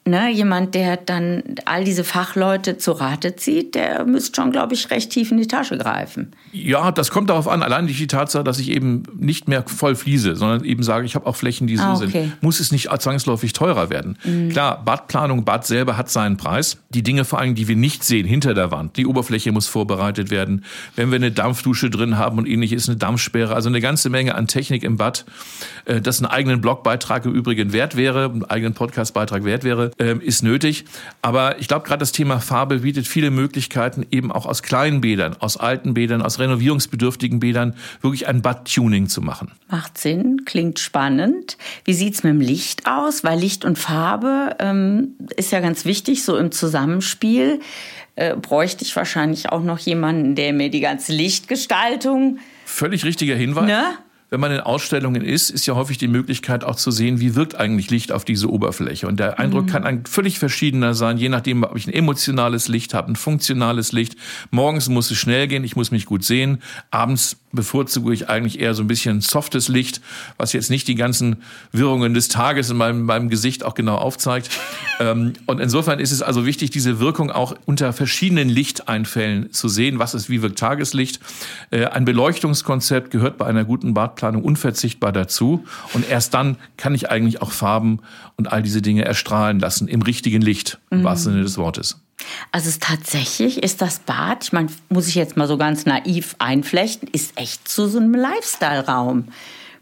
ne, 0.07 0.31
jemand, 0.31 0.75
der 0.75 0.97
dann 0.97 1.43
all 1.65 1.83
diese 1.83 2.03
Fachleute 2.03 2.77
zu 2.77 2.93
Rate 2.93 3.35
zieht, 3.35 3.75
der 3.75 4.05
müsste 4.05 4.41
schon, 4.41 4.51
glaube 4.51 4.73
ich, 4.73 4.89
recht 4.89 5.11
tief 5.11 5.31
in 5.31 5.37
die 5.37 5.47
Tasche 5.47 5.77
greifen. 5.77 6.33
Ja, 6.51 6.91
das 6.91 7.11
kommt 7.11 7.29
darauf 7.29 7.47
an. 7.47 7.63
Allein 7.63 7.87
die 7.87 8.07
Tatsache, 8.07 8.43
dass 8.43 8.59
ich 8.59 8.71
eben 8.71 9.03
nicht 9.17 9.47
mehr 9.47 9.63
voll 9.67 9.95
fließe, 9.95 10.35
sondern 10.35 10.63
eben 10.63 10.83
sage, 10.83 11.05
ich 11.05 11.15
habe 11.15 11.25
auch 11.25 11.35
Flächen, 11.35 11.67
die 11.67 11.77
so 11.77 11.83
ah, 11.83 11.95
okay. 11.95 12.07
sind, 12.07 12.43
muss 12.43 12.59
es 12.59 12.71
nicht 12.71 12.89
zwangsläufig 12.99 13.53
teurer 13.53 13.89
werden. 13.89 14.17
Mhm. 14.23 14.49
Klar, 14.49 14.83
Badplanung, 14.83 15.45
Bad 15.45 15.65
selber 15.65 15.97
hat 15.97 16.09
seinen 16.09 16.37
Preis. 16.37 16.77
Die 16.89 17.03
Dinge 17.03 17.25
vor 17.25 17.39
allem, 17.39 17.55
die 17.55 17.67
wir 17.67 17.75
nicht 17.75 18.03
sehen, 18.03 18.25
hinter 18.25 18.53
der 18.53 18.71
Wand. 18.71 18.97
Die 18.97 19.05
Oberfläche 19.05 19.51
muss 19.51 19.67
vorbereitet 19.67 20.31
werden. 20.31 20.63
Wenn 20.95 21.11
wir 21.11 21.17
eine 21.17 21.31
Dampfdusche 21.31 21.89
drin 21.89 22.17
haben 22.17 22.37
und 22.37 22.47
ähnlich 22.47 22.73
ist 22.73 22.89
eine 22.89 22.97
Dampfsperre, 22.97 23.53
also 23.53 23.69
eine 23.69 23.81
ganze 23.81 24.09
Menge 24.09 24.35
an 24.35 24.47
Technik 24.47 24.83
im 24.83 24.97
Bad, 24.97 25.25
äh, 25.85 26.01
das 26.01 26.19
einen 26.19 26.31
eigenen 26.31 26.61
Blogbeitrag 26.61 27.25
im 27.25 27.33
Übrigen 27.33 27.73
wert 27.73 27.95
wäre, 27.95 28.25
einen 28.25 28.45
eigenen 28.45 28.73
Podcastbeitrag 28.73 29.43
wert 29.43 29.63
wäre. 29.63 29.91
Ähm, 29.99 30.21
ist 30.21 30.43
nötig. 30.43 30.85
Aber 31.21 31.59
ich 31.59 31.67
glaube, 31.67 31.85
gerade 31.85 31.99
das 31.99 32.11
Thema 32.11 32.39
Farbe 32.39 32.79
bietet 32.79 33.07
viele 33.07 33.31
Möglichkeiten, 33.31 34.05
eben 34.11 34.31
auch 34.31 34.45
aus 34.45 34.63
kleinen 34.63 35.01
Bädern, 35.01 35.35
aus 35.39 35.57
alten 35.57 35.93
Bädern, 35.93 36.21
aus 36.21 36.39
renovierungsbedürftigen 36.39 37.39
Bädern 37.39 37.75
wirklich 38.01 38.27
ein 38.27 38.41
Bad-Tuning 38.41 39.07
zu 39.07 39.21
machen. 39.21 39.51
Macht 39.69 39.97
Sinn, 39.97 40.43
klingt 40.45 40.79
spannend. 40.79 41.57
Wie 41.83 41.93
sieht's 41.93 42.23
mit 42.23 42.33
dem 42.33 42.41
Licht 42.41 42.87
aus? 42.87 43.23
Weil 43.23 43.39
Licht 43.39 43.65
und 43.65 43.77
Farbe 43.77 44.55
ähm, 44.59 45.15
ist 45.35 45.51
ja 45.51 45.59
ganz 45.59 45.85
wichtig, 45.85 46.23
so 46.23 46.37
im 46.37 46.51
Zusammenspiel. 46.51 47.59
Äh, 48.15 48.35
bräuchte 48.35 48.83
ich 48.83 48.95
wahrscheinlich 48.95 49.49
auch 49.49 49.61
noch 49.61 49.77
jemanden, 49.77 50.33
der 50.33 50.51
mir 50.51 50.71
die 50.71 50.79
ganze 50.79 51.13
Lichtgestaltung. 51.13 52.39
Völlig 52.65 53.05
richtiger 53.05 53.35
Hinweis. 53.35 53.67
Ne? 53.67 53.83
Wenn 54.29 54.41
man 54.41 54.51
in 54.51 54.59
Ausstellungen 54.59 55.23
ist, 55.23 55.49
ist 55.49 55.65
ja 55.65 55.75
häufig 55.75 55.97
die 55.97 56.09
Möglichkeit 56.09 56.65
auch 56.65 56.75
zu 56.75 56.91
sehen, 56.91 57.21
wie 57.21 57.35
wirkt 57.35 57.55
eigentlich 57.55 57.89
Licht 57.89 58.11
auf 58.11 58.25
diese 58.25 58.49
Oberfläche. 58.49 59.07
Und 59.07 59.19
der 59.19 59.39
Eindruck 59.39 59.65
mhm. 59.65 59.69
kann 59.69 59.83
ein 59.85 60.05
völlig 60.05 60.37
verschiedener 60.37 60.93
sein, 60.93 61.17
je 61.17 61.29
nachdem, 61.29 61.63
ob 61.63 61.77
ich 61.77 61.87
ein 61.87 61.93
emotionales 61.93 62.67
Licht 62.67 62.93
habe, 62.93 63.11
ein 63.11 63.15
funktionales 63.15 63.93
Licht. 63.93 64.15
Morgens 64.51 64.89
muss 64.89 65.09
es 65.11 65.17
schnell 65.17 65.47
gehen, 65.47 65.63
ich 65.63 65.77
muss 65.77 65.91
mich 65.91 66.05
gut 66.05 66.25
sehen. 66.25 66.61
Abends 66.91 67.37
bevorzuge 67.57 68.13
ich 68.13 68.29
eigentlich 68.29 68.59
eher 68.59 68.73
so 68.73 68.83
ein 68.83 68.87
bisschen 68.87 69.21
softes 69.21 69.67
Licht, 69.67 70.01
was 70.37 70.53
jetzt 70.53 70.69
nicht 70.69 70.87
die 70.87 70.95
ganzen 70.95 71.43
Wirrungen 71.71 72.13
des 72.13 72.29
Tages 72.29 72.69
in 72.69 72.77
meinem, 72.77 73.03
meinem 73.03 73.29
Gesicht 73.29 73.63
auch 73.63 73.75
genau 73.75 73.95
aufzeigt. 73.95 74.49
ähm, 74.99 75.33
und 75.45 75.59
insofern 75.59 75.99
ist 75.99 76.11
es 76.11 76.21
also 76.21 76.45
wichtig, 76.45 76.71
diese 76.71 76.99
Wirkung 76.99 77.29
auch 77.29 77.53
unter 77.65 77.93
verschiedenen 77.93 78.49
Lichteinfällen 78.49 79.51
zu 79.51 79.67
sehen. 79.67 79.99
Was 79.99 80.15
ist, 80.15 80.29
wie 80.29 80.41
wirkt 80.41 80.57
Tageslicht? 80.57 81.19
Äh, 81.69 81.85
ein 81.85 82.05
Beleuchtungskonzept 82.05 83.11
gehört 83.11 83.37
bei 83.37 83.45
einer 83.45 83.63
guten 83.63 83.93
Bad 83.93 84.07
Farbplanung 84.07 84.43
unverzichtbar 84.43 85.11
dazu. 85.11 85.65
Und 85.93 86.09
erst 86.09 86.33
dann 86.33 86.57
kann 86.77 86.95
ich 86.95 87.09
eigentlich 87.09 87.41
auch 87.41 87.51
Farben 87.51 87.99
und 88.35 88.51
all 88.51 88.63
diese 88.63 88.81
Dinge 88.81 89.03
erstrahlen 89.03 89.59
lassen 89.59 89.87
im 89.87 90.01
richtigen 90.01 90.41
Licht, 90.41 90.79
im 90.89 90.99
mhm. 90.99 91.03
wahrsten 91.03 91.33
Sinne 91.33 91.43
des 91.43 91.57
Wortes. 91.57 92.01
Also 92.51 92.71
tatsächlich 92.79 93.61
ist 93.61 93.81
das 93.81 93.99
Bad, 93.99 94.45
ich 94.45 94.53
meine, 94.53 94.69
muss 94.89 95.07
ich 95.07 95.15
jetzt 95.15 95.37
mal 95.37 95.47
so 95.47 95.57
ganz 95.57 95.85
naiv 95.85 96.35
einflechten, 96.39 97.07
ist 97.11 97.37
echt 97.37 97.67
zu 97.67 97.87
so 97.87 97.99
einem 97.99 98.15
Lifestyle-Raum 98.15 99.29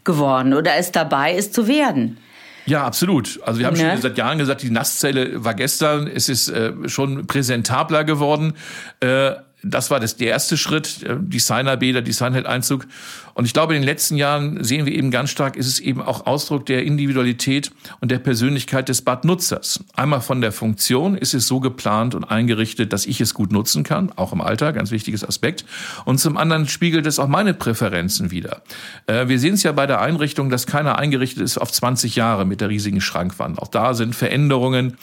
geworden 0.04 0.54
oder 0.54 0.76
ist 0.76 0.92
dabei, 0.92 1.34
es 1.34 1.52
zu 1.52 1.66
werden. 1.66 2.18
Ja, 2.66 2.84
absolut. 2.84 3.40
Also 3.44 3.60
wir 3.60 3.66
haben 3.66 3.76
ne? 3.76 3.92
schon 3.92 4.02
seit 4.02 4.18
Jahren 4.18 4.38
gesagt, 4.38 4.62
die 4.62 4.70
Nasszelle 4.70 5.44
war 5.44 5.54
gestern, 5.54 6.08
es 6.08 6.28
ist 6.28 6.48
äh, 6.48 6.72
schon 6.88 7.26
präsentabler 7.26 8.04
geworden. 8.04 8.54
Äh, 9.00 9.32
das 9.62 9.90
war 9.90 10.00
das, 10.00 10.16
der 10.16 10.28
erste 10.28 10.56
Schritt, 10.56 11.02
äh, 11.02 11.16
Designerbäder, 11.18 12.02
Designhead-Einzug. 12.02 12.86
Und 13.34 13.44
ich 13.44 13.52
glaube, 13.52 13.74
in 13.74 13.82
den 13.82 13.86
letzten 13.86 14.16
Jahren 14.16 14.64
sehen 14.64 14.86
wir 14.86 14.94
eben 14.94 15.10
ganz 15.10 15.30
stark, 15.30 15.56
ist 15.56 15.66
es 15.66 15.78
eben 15.78 16.00
auch 16.00 16.26
Ausdruck 16.26 16.66
der 16.66 16.84
Individualität 16.84 17.70
und 18.00 18.10
der 18.10 18.18
Persönlichkeit 18.18 18.88
des 18.88 19.02
Badnutzers. 19.02 19.84
Einmal 19.94 20.20
von 20.20 20.40
der 20.40 20.52
Funktion 20.52 21.16
ist 21.16 21.34
es 21.34 21.46
so 21.46 21.60
geplant 21.60 22.14
und 22.14 22.24
eingerichtet, 22.24 22.92
dass 22.92 23.04
ich 23.04 23.20
es 23.20 23.34
gut 23.34 23.52
nutzen 23.52 23.82
kann, 23.82 24.10
auch 24.16 24.32
im 24.32 24.40
Alter, 24.40 24.72
ganz 24.72 24.90
wichtiges 24.90 25.22
Aspekt. 25.22 25.64
Und 26.04 26.18
zum 26.18 26.36
anderen 26.36 26.68
spiegelt 26.68 27.06
es 27.06 27.18
auch 27.18 27.28
meine 27.28 27.52
Präferenzen 27.52 28.30
wider. 28.30 28.62
Äh, 29.06 29.28
wir 29.28 29.38
sehen 29.38 29.54
es 29.54 29.62
ja 29.62 29.72
bei 29.72 29.86
der 29.86 30.00
Einrichtung, 30.00 30.48
dass 30.48 30.66
keiner 30.66 30.98
eingerichtet 30.98 31.42
ist 31.42 31.58
auf 31.58 31.70
20 31.70 32.16
Jahre 32.16 32.46
mit 32.46 32.60
der 32.60 32.68
riesigen 32.70 33.00
Schrankwand. 33.00 33.58
Auch 33.58 33.68
da 33.68 33.92
sind 33.94 34.14
Veränderungen, 34.14 34.96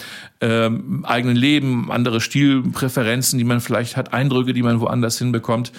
ähm, 0.44 1.06
eigenen 1.08 1.38
Leben, 1.38 1.90
andere 1.90 2.20
Stilpräferenzen, 2.20 3.40
die 3.40 3.46
man 3.46 3.62
vielleicht 3.62 3.96
hat, 3.96 4.14
Eindrücke, 4.14 4.52
die 4.52 4.62
man 4.62 4.82
woanders 4.82 5.18
hinbekommt. 5.18 5.72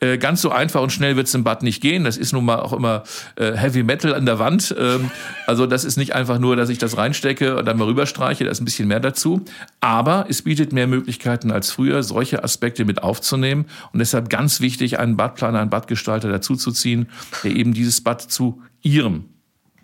Äh, 0.00 0.16
ganz 0.16 0.40
so 0.40 0.50
einfach 0.50 0.80
und 0.80 0.90
schnell 0.90 1.16
wird 1.16 1.26
es 1.26 1.34
im 1.34 1.44
Bad 1.44 1.62
nicht 1.62 1.82
gehen. 1.82 2.04
Das 2.04 2.16
ist 2.16 2.32
nun 2.32 2.46
mal 2.46 2.60
auch 2.60 2.72
immer 2.72 3.02
äh, 3.36 3.52
Heavy 3.52 3.82
Metal 3.82 4.14
an 4.14 4.24
der 4.24 4.38
Wand. 4.38 4.74
Ähm, 4.78 5.10
also 5.46 5.66
das 5.66 5.84
ist 5.84 5.98
nicht 5.98 6.14
einfach 6.14 6.38
nur, 6.38 6.56
dass 6.56 6.70
ich 6.70 6.78
das 6.78 6.96
reinstecke 6.96 7.58
und 7.58 7.66
dann 7.66 7.76
mal 7.76 7.84
rüberstreiche. 7.84 8.44
Da 8.44 8.50
ist 8.50 8.60
ein 8.60 8.64
bisschen 8.64 8.88
mehr 8.88 9.00
dazu. 9.00 9.44
Aber 9.80 10.24
es 10.30 10.42
bietet 10.42 10.72
mehr 10.72 10.86
Möglichkeiten 10.86 11.50
als 11.50 11.70
früher, 11.70 12.02
solche 12.02 12.42
Aspekte 12.42 12.86
mit 12.86 13.02
aufzunehmen. 13.02 13.66
Und 13.92 13.98
deshalb 13.98 14.30
ganz 14.30 14.60
wichtig, 14.60 14.98
einen 14.98 15.18
Badplaner, 15.18 15.60
einen 15.60 15.70
Badgestalter 15.70 16.30
dazuzuziehen, 16.30 17.08
der 17.44 17.54
eben 17.54 17.74
dieses 17.74 18.00
Bad 18.00 18.22
zu 18.22 18.62
ihrem 18.80 19.26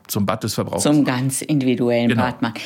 zum 0.08 0.26
Bad 0.26 0.42
des 0.44 0.54
Verbrauchers. 0.54 0.82
Zum 0.82 1.04
ganz 1.04 1.42
individuellen 1.42 2.08
genau. 2.08 2.22
Bad 2.22 2.42
macht. 2.42 2.60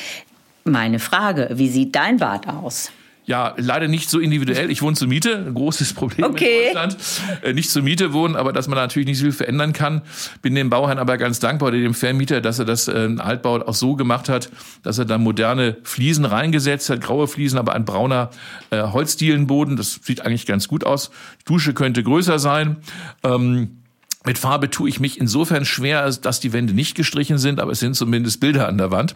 Meine 0.67 0.99
Frage, 0.99 1.49
wie 1.53 1.69
sieht 1.69 1.95
dein 1.95 2.17
Bad 2.17 2.47
aus? 2.47 2.91
Ja, 3.27 3.55
leider 3.57 3.89
nicht 3.89 4.09
so 4.09 4.19
individuell. 4.19 4.71
Ich 4.71 4.81
wohne 4.81 4.95
zur 4.95 5.09
Miete, 5.09 5.35
ein 5.35 5.53
großes 5.53 5.93
Problem 5.93 6.27
okay. 6.27 6.69
in 6.69 6.73
Deutschland. 6.73 6.97
Äh, 7.41 7.51
nicht 7.51 7.69
zur 7.69 7.81
Miete 7.81 8.13
wohnen, 8.13 8.37
aber 8.37 8.53
dass 8.53 8.69
man 8.69 8.77
natürlich 8.77 9.05
nicht 9.05 9.17
so 9.17 9.25
viel 9.25 9.33
verändern 9.33 9.73
kann. 9.73 10.01
Bin 10.41 10.55
dem 10.55 10.69
Bauherrn 10.69 10.97
aber 10.97 11.17
ganz 11.17 11.39
dankbar, 11.39 11.71
dem 11.71 11.93
Vermieter, 11.93 12.39
dass 12.39 12.57
er 12.57 12.63
das 12.63 12.87
äh, 12.87 13.15
Altbau 13.17 13.67
auch 13.67 13.73
so 13.73 13.95
gemacht 13.97 14.29
hat, 14.29 14.49
dass 14.81 14.97
er 14.97 15.03
da 15.03 15.17
moderne 15.17 15.75
Fliesen 15.83 16.23
reingesetzt 16.23 16.89
hat, 16.89 17.01
graue 17.01 17.27
Fliesen, 17.27 17.59
aber 17.59 17.73
ein 17.73 17.83
brauner 17.83 18.29
äh, 18.69 18.81
Holzdielenboden. 18.81 19.75
Das 19.75 19.99
sieht 20.03 20.21
eigentlich 20.21 20.45
ganz 20.45 20.69
gut 20.69 20.85
aus. 20.85 21.11
Die 21.41 21.45
Dusche 21.51 21.73
könnte 21.73 22.03
größer 22.03 22.39
sein. 22.39 22.77
Ähm, 23.23 23.81
mit 24.25 24.37
Farbe 24.37 24.69
tue 24.69 24.87
ich 24.87 25.01
mich 25.01 25.19
insofern 25.19 25.65
schwer, 25.65 26.09
dass 26.09 26.39
die 26.39 26.53
Wände 26.53 26.73
nicht 26.73 26.95
gestrichen 26.95 27.37
sind, 27.37 27.59
aber 27.59 27.73
es 27.73 27.81
sind 27.81 27.95
zumindest 27.95 28.39
Bilder 28.39 28.69
an 28.69 28.77
der 28.77 28.89
Wand. 28.89 29.15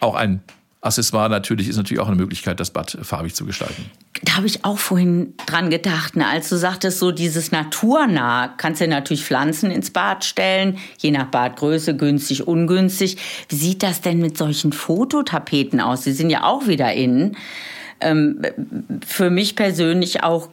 Auch 0.00 0.14
ein 0.14 0.42
Accessoire 0.80 1.28
natürlich 1.28 1.68
ist 1.68 1.76
natürlich 1.76 2.00
auch 2.00 2.06
eine 2.06 2.16
Möglichkeit, 2.16 2.60
das 2.60 2.70
Bad 2.70 2.96
farbig 3.02 3.34
zu 3.34 3.44
gestalten. 3.44 3.90
Da 4.22 4.36
habe 4.36 4.46
ich 4.46 4.64
auch 4.64 4.78
vorhin 4.78 5.34
dran 5.46 5.70
gedacht, 5.70 6.16
ne? 6.16 6.26
als 6.26 6.48
du 6.48 6.56
sagtest, 6.56 6.98
so 6.98 7.12
dieses 7.12 7.50
naturnah, 7.50 8.48
kannst 8.56 8.80
du 8.80 8.88
natürlich 8.88 9.24
Pflanzen 9.24 9.70
ins 9.70 9.90
Bad 9.90 10.24
stellen, 10.24 10.78
je 10.98 11.10
nach 11.10 11.26
Badgröße, 11.26 11.96
günstig, 11.96 12.46
ungünstig. 12.46 13.16
Wie 13.48 13.56
sieht 13.56 13.82
das 13.82 14.00
denn 14.00 14.18
mit 14.18 14.38
solchen 14.38 14.72
Fototapeten 14.72 15.80
aus? 15.80 16.02
Die 16.02 16.12
sind 16.12 16.30
ja 16.30 16.44
auch 16.44 16.66
wieder 16.66 16.92
innen. 16.92 17.36
Ähm, 18.00 18.42
für 19.06 19.30
mich 19.30 19.56
persönlich 19.56 20.22
auch 20.22 20.50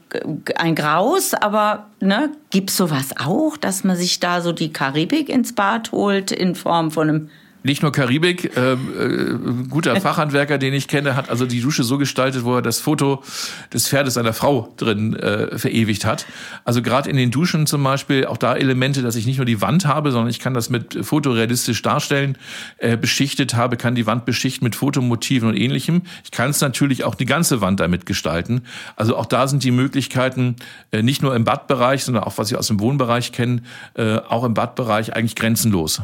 ein 0.56 0.76
Graus, 0.76 1.34
aber 1.34 1.88
ne, 2.00 2.32
gibt 2.52 2.70
es 2.70 2.78
sowas 2.78 3.10
auch, 3.18 3.58
dass 3.58 3.84
man 3.84 3.98
sich 3.98 4.22
da 4.22 4.42
so 4.42 4.54
die 4.54 4.72
Karibik 4.72 5.28
ins 5.28 5.54
Bad 5.54 5.92
holt 5.92 6.32
in 6.32 6.56
Form 6.56 6.90
von 6.90 7.10
einem 7.10 7.30
nicht 7.64 7.82
nur 7.82 7.92
Karibik, 7.92 8.56
äh, 8.56 8.74
äh, 8.74 9.38
guter 9.70 10.00
Fachhandwerker, 10.00 10.58
den 10.58 10.74
ich 10.74 10.88
kenne, 10.88 11.16
hat 11.16 11.30
also 11.30 11.46
die 11.46 11.62
Dusche 11.62 11.84
so 11.84 11.98
gestaltet, 11.98 12.44
wo 12.44 12.56
er 12.56 12.62
das 12.62 12.80
Foto 12.80 13.24
des 13.74 13.88
Pferdes 13.88 14.16
seiner 14.16 14.34
Frau 14.34 14.74
drin 14.78 15.16
äh, 15.16 15.58
verewigt 15.58 16.06
hat. 16.06 16.26
Also 16.66 16.82
gerade 16.82 17.10
in 17.10 17.16
den 17.16 17.32
Duschen 17.32 17.66
zum 17.66 17.84
Beispiel, 17.84 18.26
auch 18.26 18.38
da 18.38 18.56
Elemente, 18.56 19.02
dass 19.02 19.16
ich 19.16 19.26
nicht 19.26 19.38
nur 19.38 19.46
die 19.46 19.62
Wand 19.62 19.86
habe, 19.86 20.12
sondern 20.12 20.30
ich 20.30 20.40
kann 20.40 20.54
das 20.54 20.70
mit 20.70 21.06
fotorealistisch 21.06 21.82
darstellen, 21.82 22.38
äh, 22.78 22.98
beschichtet 22.98 23.56
habe, 23.56 23.78
kann 23.78 23.96
die 23.96 24.06
Wand 24.06 24.26
beschichten 24.26 24.66
mit 24.66 24.76
Fotomotiven 24.76 25.48
und 25.48 25.56
ähnlichem. 25.56 26.02
Ich 26.24 26.32
kann 26.32 26.50
es 26.50 26.60
natürlich 26.60 27.06
auch 27.06 27.16
die 27.16 27.26
ganze 27.26 27.62
Wand 27.62 27.80
damit 27.80 28.06
gestalten. 28.06 28.64
Also 28.96 29.16
auch 29.16 29.26
da 29.26 29.48
sind 29.48 29.64
die 29.64 29.72
Möglichkeiten, 29.72 30.58
äh, 30.92 31.02
nicht 31.02 31.22
nur 31.22 31.34
im 31.34 31.46
Badbereich, 31.46 32.04
sondern 32.04 32.26
auch 32.26 32.38
was 32.38 32.52
ich 32.52 32.58
aus 32.58 32.68
dem 32.68 32.80
Wohnbereich 32.80 33.32
kenne, 33.32 33.62
äh, 33.96 34.18
auch 34.18 34.44
im 34.44 34.54
Badbereich 34.54 35.16
eigentlich 35.16 35.36
grenzenlos. 35.36 36.02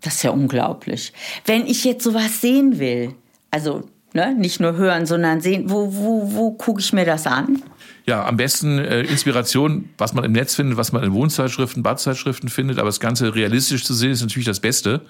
Das 0.00 0.16
ist 0.16 0.22
ja 0.22 0.30
unglaublich. 0.30 1.12
Wenn 1.44 1.66
ich 1.66 1.84
jetzt 1.84 2.04
sowas 2.04 2.40
sehen 2.40 2.78
will, 2.78 3.14
also 3.50 3.88
ne, 4.14 4.34
nicht 4.34 4.60
nur 4.60 4.76
hören, 4.76 5.06
sondern 5.06 5.40
sehen, 5.40 5.70
wo, 5.70 5.94
wo, 5.94 6.34
wo 6.34 6.50
gucke 6.52 6.80
ich 6.80 6.92
mir 6.92 7.04
das 7.04 7.26
an? 7.26 7.62
Ja, 8.06 8.24
am 8.26 8.36
besten 8.36 8.78
äh, 8.78 9.02
Inspiration, 9.02 9.90
was 9.98 10.14
man 10.14 10.24
im 10.24 10.32
Netz 10.32 10.54
findet, 10.54 10.78
was 10.78 10.92
man 10.92 11.02
in 11.02 11.12
Wohnzeitschriften, 11.12 11.82
Badzeitschriften 11.82 12.48
findet, 12.48 12.78
aber 12.78 12.88
das 12.88 13.00
Ganze 13.00 13.34
realistisch 13.34 13.84
zu 13.84 13.92
sehen, 13.92 14.12
ist 14.12 14.22
natürlich 14.22 14.46
das 14.46 14.60
Beste. 14.60 15.02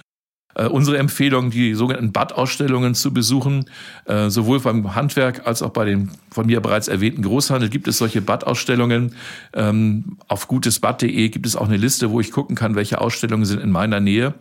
Äh, 0.54 0.66
unsere 0.66 0.99
Empfehlung, 0.99 1.50
die 1.50 1.75
sogenannten 1.75 2.11
Badausstellungen 2.11 2.97
zu 2.97 3.14
besuchen, 3.14 3.71
äh, 4.07 4.30
sowohl 4.30 4.59
beim 4.59 4.95
Handwerk 4.97 5.47
als 5.47 5.62
auch 5.62 5.71
bei 5.71 5.85
dem 5.85 6.11
von 6.30 6.47
mir 6.47 6.61
bereits 6.61 6.88
erwähnten 6.88 7.23
Großhandel 7.23 7.68
gibt 7.68 7.87
es 7.87 7.99
solche 7.99 8.21
Badausstellungen. 8.21 9.14
Ähm, 9.54 10.16
auf 10.26 10.49
gutesbad.de 10.49 11.28
gibt 11.28 11.47
es 11.47 11.54
auch 11.54 11.68
eine 11.68 11.76
Liste, 11.76 12.11
wo 12.11 12.21
ich 12.21 12.33
gucken 12.33 12.57
kann, 12.57 12.75
welche 12.75 13.00
Ausstellungen 13.00 13.45
sind 13.45 13.62
in 13.62 13.71
meiner 13.71 14.00
Nähe. 14.00 14.35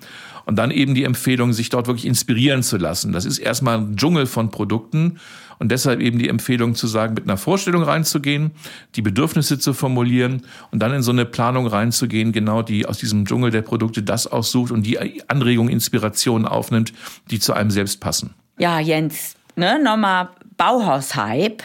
Und 0.48 0.56
dann 0.56 0.72
eben 0.72 0.96
die 0.96 1.04
Empfehlung, 1.04 1.52
sich 1.52 1.68
dort 1.68 1.88
wirklich 1.88 2.06
inspirieren 2.06 2.64
zu 2.64 2.78
lassen. 2.78 3.12
Das 3.12 3.26
ist 3.26 3.38
erstmal 3.38 3.80
ein 3.80 3.98
Dschungel 3.98 4.26
von 4.26 4.50
Produkten 4.50 5.20
und 5.60 5.74
deshalb 5.74 6.00
eben 6.00 6.20
die 6.20 6.30
Empfehlung 6.30 6.74
zu 6.74 6.88
sagen, 6.88 7.16
mit 7.16 7.26
einer 7.26 7.36
Vorstellung 7.36 7.84
reinzugehen, 7.84 8.52
die 8.96 9.02
Bedürfnisse 9.02 9.60
zu 9.60 9.74
formulieren 9.74 10.44
und 10.72 10.80
dann 10.80 10.94
in 10.94 11.04
so 11.04 11.12
eine 11.12 11.26
Planung 11.26 11.68
reinzugehen, 11.68 12.32
genau 12.32 12.62
die 12.62 12.86
aus 12.86 12.98
diesem 12.98 13.26
Dschungel 13.26 13.52
der 13.52 13.62
Produkte 13.62 14.04
das 14.04 14.26
aussucht 14.26 14.72
und 14.72 14.84
die 14.84 14.98
Anregung, 15.30 15.68
Inspiration 15.68 16.46
aufnimmt, 16.46 16.94
die 17.30 17.40
zu 17.40 17.52
einem 17.52 17.70
selbst 17.70 18.00
passen. 18.00 18.34
Ja, 18.58 18.80
Jens, 18.80 19.36
ne, 19.58 19.84
nochmal 19.84 20.30
Bauhaus-Hype. 20.56 21.62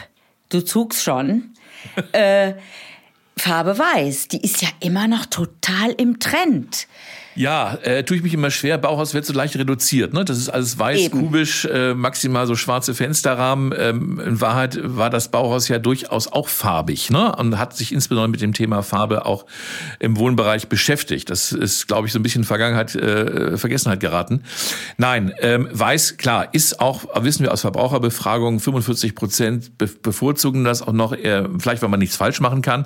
Du 0.49 0.59
zugst 0.59 1.03
schon. 1.03 1.53
äh, 2.11 2.53
Farbe 3.37 3.79
Weiß, 3.79 4.27
die 4.27 4.41
ist 4.41 4.61
ja 4.61 4.67
immer 4.79 5.07
noch 5.07 5.25
total 5.25 5.91
im 5.91 6.19
Trend. 6.19 6.87
Ja, 7.35 7.77
äh, 7.81 8.03
tue 8.03 8.17
ich 8.17 8.23
mich 8.23 8.33
immer 8.33 8.51
schwer. 8.51 8.77
Bauhaus 8.77 9.13
wird 9.13 9.25
so 9.25 9.33
leicht 9.33 9.55
reduziert. 9.55 10.13
Ne? 10.13 10.23
Das 10.25 10.37
ist 10.37 10.49
alles 10.49 10.77
weiß, 10.77 10.99
Eben. 10.99 11.19
kubisch, 11.19 11.65
äh, 11.65 11.93
maximal 11.93 12.45
so 12.45 12.55
schwarze 12.55 12.93
Fensterrahmen. 12.93 13.73
Ähm, 13.77 14.21
in 14.23 14.41
Wahrheit 14.41 14.79
war 14.81 15.09
das 15.09 15.29
Bauhaus 15.29 15.67
ja 15.67 15.79
durchaus 15.79 16.27
auch 16.27 16.47
farbig 16.47 17.09
ne? 17.09 17.35
und 17.35 17.57
hat 17.57 17.75
sich 17.75 17.91
insbesondere 17.91 18.29
mit 18.29 18.41
dem 18.41 18.53
Thema 18.53 18.83
Farbe 18.83 19.25
auch 19.25 19.45
im 19.99 20.17
Wohnbereich 20.17 20.67
beschäftigt. 20.67 21.29
Das 21.29 21.51
ist, 21.51 21.87
glaube 21.87 22.07
ich, 22.07 22.13
so 22.13 22.19
ein 22.19 22.23
bisschen 22.23 22.43
Vergangenheit, 22.43 22.95
äh, 22.95 23.57
Vergessenheit 23.57 23.99
geraten. 23.99 24.43
Nein, 24.97 25.33
ähm, 25.39 25.67
weiß, 25.71 26.17
klar, 26.17 26.53
ist 26.53 26.79
auch, 26.79 27.03
wissen 27.23 27.43
wir 27.43 27.51
aus 27.51 27.61
Verbraucherbefragungen, 27.61 28.59
45 28.59 29.15
Prozent 29.15 29.71
bevorzugen 29.77 30.63
das 30.63 30.81
auch 30.81 30.93
noch, 30.93 31.15
eher, 31.15 31.49
vielleicht 31.57 31.81
weil 31.81 31.89
man 31.89 31.99
nichts 31.99 32.15
falsch 32.15 32.39
machen 32.41 32.61
kann. 32.61 32.85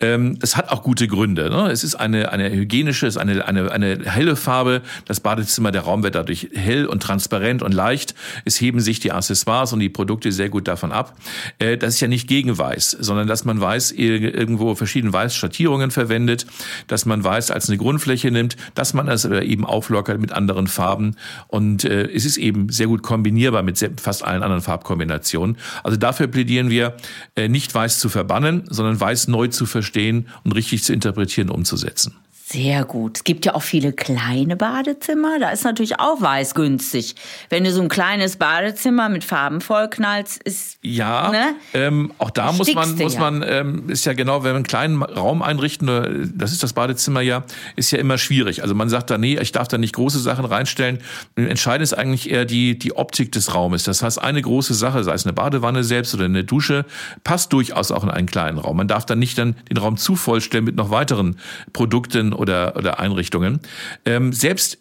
Ähm, 0.00 0.38
das 0.38 0.56
hat 0.56 0.70
auch 0.70 0.82
gute 0.82 1.08
Gründe. 1.08 1.48
Ne? 1.50 1.70
Es 1.70 1.84
ist 1.84 1.94
eine, 1.94 2.32
eine 2.32 2.50
hygienische, 2.50 3.06
es 3.06 3.16
ist 3.16 3.20
eine, 3.20 3.46
eine 3.46 3.77
eine 3.82 4.04
helle 4.04 4.36
Farbe. 4.36 4.82
Das 5.06 5.20
Badezimmer, 5.20 5.72
der 5.72 5.82
Raum 5.82 6.02
wird 6.02 6.14
dadurch 6.14 6.50
hell 6.52 6.86
und 6.86 7.02
transparent 7.02 7.62
und 7.62 7.72
leicht. 7.72 8.14
Es 8.44 8.60
heben 8.60 8.80
sich 8.80 9.00
die 9.00 9.12
Accessoires 9.12 9.72
und 9.72 9.80
die 9.80 9.88
Produkte 9.88 10.32
sehr 10.32 10.48
gut 10.48 10.68
davon 10.68 10.92
ab. 10.92 11.16
Äh, 11.58 11.78
das 11.78 11.94
ist 11.94 12.00
ja 12.00 12.08
nicht 12.08 12.28
gegen 12.28 12.58
Weiß, 12.58 12.90
sondern 12.90 13.26
dass 13.26 13.44
man 13.44 13.60
Weiß 13.60 13.92
irgendwo 13.92 14.74
verschiedene 14.74 15.12
Weißschattierungen 15.12 15.90
verwendet, 15.90 16.46
dass 16.86 17.06
man 17.06 17.24
Weiß 17.24 17.50
als 17.50 17.68
eine 17.68 17.78
Grundfläche 17.78 18.30
nimmt, 18.30 18.56
dass 18.74 18.94
man 18.94 19.08
es 19.08 19.24
eben 19.24 19.64
auflockert 19.64 20.20
mit 20.20 20.32
anderen 20.32 20.66
Farben. 20.66 21.16
Und 21.46 21.84
äh, 21.84 22.08
es 22.10 22.24
ist 22.24 22.36
eben 22.36 22.68
sehr 22.68 22.86
gut 22.86 23.02
kombinierbar 23.02 23.62
mit 23.62 23.78
fast 24.00 24.24
allen 24.24 24.42
anderen 24.42 24.62
Farbkombinationen. 24.62 25.56
Also 25.82 25.96
dafür 25.96 26.26
plädieren 26.26 26.70
wir, 26.70 26.96
äh, 27.36 27.48
nicht 27.48 27.74
Weiß 27.74 27.98
zu 27.98 28.08
verbannen, 28.08 28.64
sondern 28.68 29.00
Weiß 29.00 29.28
neu 29.28 29.48
zu 29.48 29.66
verstehen 29.66 30.28
und 30.44 30.52
richtig 30.52 30.84
zu 30.84 30.92
interpretieren, 30.92 31.50
umzusetzen. 31.50 32.14
Sehr 32.50 32.86
gut. 32.86 33.18
Es 33.18 33.24
gibt 33.24 33.44
ja 33.44 33.54
auch 33.54 33.62
viele 33.62 33.92
kleine 33.92 34.56
Badezimmer. 34.56 35.38
Da 35.38 35.50
ist 35.50 35.64
natürlich 35.64 36.00
auch 36.00 36.22
weiß 36.22 36.54
günstig. 36.54 37.14
Wenn 37.50 37.64
du 37.64 37.72
so 37.72 37.82
ein 37.82 37.90
kleines 37.90 38.36
Badezimmer 38.36 39.10
mit 39.10 39.22
Farben 39.22 39.60
vollknallst, 39.60 40.42
ist 40.44 40.78
ja. 40.80 41.30
Ne? 41.30 41.56
Ähm, 41.74 42.10
auch 42.16 42.30
da 42.30 42.52
muss 42.52 42.72
man 42.72 42.96
muss 42.96 43.14
ja. 43.14 43.20
man 43.20 43.44
ähm, 43.46 43.90
ist 43.90 44.06
ja 44.06 44.14
genau, 44.14 44.44
wenn 44.44 44.52
wir 44.52 44.56
einen 44.56 44.66
kleinen 44.66 45.02
Raum 45.02 45.42
einrichten, 45.42 45.88
äh, 45.88 46.26
das 46.34 46.52
ist 46.52 46.62
das 46.62 46.72
Badezimmer 46.72 47.20
ja, 47.20 47.44
ist 47.76 47.90
ja 47.90 47.98
immer 47.98 48.16
schwierig. 48.16 48.62
Also 48.62 48.74
man 48.74 48.88
sagt 48.88 49.10
da 49.10 49.18
nee, 49.18 49.38
ich 49.38 49.52
darf 49.52 49.68
da 49.68 49.76
nicht 49.76 49.94
große 49.94 50.18
Sachen 50.18 50.46
reinstellen. 50.46 51.00
Entscheidend 51.36 51.82
ist 51.82 51.92
eigentlich 51.92 52.30
eher 52.30 52.46
die 52.46 52.78
die 52.78 52.96
Optik 52.96 53.30
des 53.32 53.54
Raumes. 53.54 53.84
Das 53.84 54.02
heißt, 54.02 54.22
eine 54.22 54.40
große 54.40 54.72
Sache, 54.72 55.04
sei 55.04 55.12
es 55.12 55.26
eine 55.26 55.34
Badewanne 55.34 55.84
selbst 55.84 56.14
oder 56.14 56.24
eine 56.24 56.44
Dusche, 56.44 56.86
passt 57.24 57.52
durchaus 57.52 57.92
auch 57.92 58.04
in 58.04 58.10
einen 58.10 58.26
kleinen 58.26 58.56
Raum. 58.56 58.78
Man 58.78 58.88
darf 58.88 59.04
dann 59.04 59.18
nicht 59.18 59.36
dann 59.36 59.54
den 59.68 59.76
Raum 59.76 59.98
zu 59.98 60.16
vollstellen 60.16 60.64
mit 60.64 60.76
noch 60.76 60.90
weiteren 60.90 61.36
Produkten 61.74 62.37
oder, 62.38 62.76
oder 62.76 62.98
Einrichtungen. 62.98 63.60
Ähm, 64.04 64.32
selbst 64.32 64.78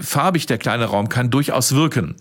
farbig 0.00 0.46
der 0.46 0.56
kleine 0.56 0.86
Raum 0.86 1.10
kann 1.10 1.30
durchaus 1.30 1.74
wirken. 1.74 2.14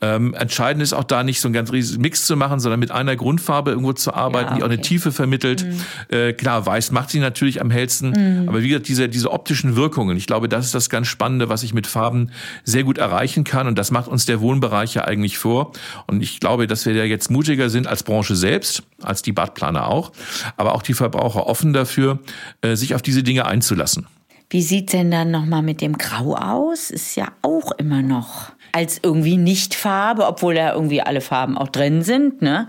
Ähm, 0.00 0.32
entscheidend 0.32 0.82
ist 0.82 0.94
auch 0.94 1.04
da 1.04 1.24
nicht 1.24 1.42
so 1.42 1.48
einen 1.48 1.52
ganz 1.52 1.70
riesigen 1.70 2.00
Mix 2.00 2.24
zu 2.24 2.36
machen, 2.36 2.58
sondern 2.58 2.80
mit 2.80 2.90
einer 2.90 3.16
Grundfarbe 3.16 3.70
irgendwo 3.70 3.92
zu 3.92 4.14
arbeiten, 4.14 4.44
ja, 4.44 4.50
okay. 4.52 4.56
die 4.56 4.62
auch 4.62 4.68
eine 4.68 4.80
Tiefe 4.80 5.12
vermittelt. 5.12 5.64
Mhm. 5.64 5.80
Äh, 6.08 6.32
klar, 6.32 6.64
weiß 6.64 6.90
macht 6.90 7.10
sie 7.10 7.20
natürlich 7.20 7.60
am 7.60 7.70
hellsten, 7.70 8.10
mhm. 8.42 8.48
aber 8.48 8.62
wie 8.62 8.68
gesagt, 8.68 8.88
diese, 8.88 9.10
diese 9.10 9.30
optischen 9.30 9.76
Wirkungen, 9.76 10.16
ich 10.16 10.26
glaube, 10.26 10.48
das 10.48 10.64
ist 10.64 10.74
das 10.74 10.88
ganz 10.88 11.06
Spannende, 11.06 11.50
was 11.50 11.62
ich 11.62 11.74
mit 11.74 11.86
Farben 11.86 12.30
sehr 12.64 12.84
gut 12.84 12.96
erreichen 12.96 13.44
kann 13.44 13.66
und 13.66 13.76
das 13.76 13.90
macht 13.90 14.08
uns 14.08 14.24
der 14.24 14.40
Wohnbereich 14.40 14.94
ja 14.94 15.04
eigentlich 15.04 15.36
vor. 15.36 15.72
Und 16.06 16.22
ich 16.22 16.40
glaube, 16.40 16.66
dass 16.66 16.86
wir 16.86 16.94
ja 16.94 17.04
jetzt 17.04 17.30
mutiger 17.30 17.68
sind 17.68 17.86
als 17.86 18.04
Branche 18.04 18.36
selbst, 18.36 18.84
als 19.02 19.20
die 19.20 19.32
Badplaner 19.32 19.86
auch, 19.88 20.12
aber 20.56 20.74
auch 20.74 20.82
die 20.82 20.94
Verbraucher 20.94 21.46
offen 21.46 21.74
dafür, 21.74 22.20
äh, 22.62 22.74
sich 22.74 22.94
auf 22.94 23.02
diese 23.02 23.22
Dinge 23.22 23.44
einzulassen. 23.44 24.06
Wie 24.52 24.60
sieht 24.60 24.92
denn 24.92 25.10
dann 25.10 25.30
nochmal 25.30 25.62
mit 25.62 25.80
dem 25.80 25.96
Grau 25.96 26.36
aus? 26.36 26.90
Ist 26.90 27.16
ja 27.16 27.28
auch 27.40 27.72
immer 27.72 28.02
noch 28.02 28.52
als 28.72 29.00
irgendwie 29.02 29.38
Nicht-Farbe, 29.38 30.26
obwohl 30.26 30.54
da 30.54 30.74
irgendwie 30.74 31.00
alle 31.00 31.22
Farben 31.22 31.56
auch 31.56 31.68
drin 31.68 32.02
sind, 32.02 32.42
ne? 32.42 32.68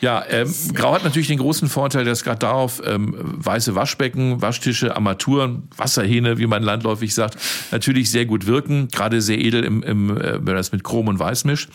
Ja, 0.00 0.24
ähm, 0.30 0.50
Grau 0.72 0.94
hat 0.94 1.04
natürlich 1.04 1.28
den 1.28 1.38
großen 1.38 1.68
Vorteil, 1.68 2.06
dass 2.06 2.24
gerade 2.24 2.38
darauf 2.38 2.80
ähm, 2.86 3.14
weiße 3.18 3.74
Waschbecken, 3.74 4.40
Waschtische, 4.40 4.96
Armaturen, 4.96 5.64
Wasserhähne, 5.76 6.38
wie 6.38 6.46
man 6.46 6.62
landläufig 6.62 7.14
sagt, 7.14 7.36
natürlich 7.72 8.10
sehr 8.10 8.24
gut 8.24 8.46
wirken. 8.46 8.88
Gerade 8.88 9.20
sehr 9.20 9.38
edel, 9.38 9.64
im, 9.64 9.82
im, 9.82 10.16
äh, 10.16 10.34
wenn 10.34 10.44
man 10.44 10.56
das 10.56 10.72
mit 10.72 10.82
Chrom 10.82 11.08
und 11.08 11.18
Weiß 11.18 11.44
mischt. 11.44 11.68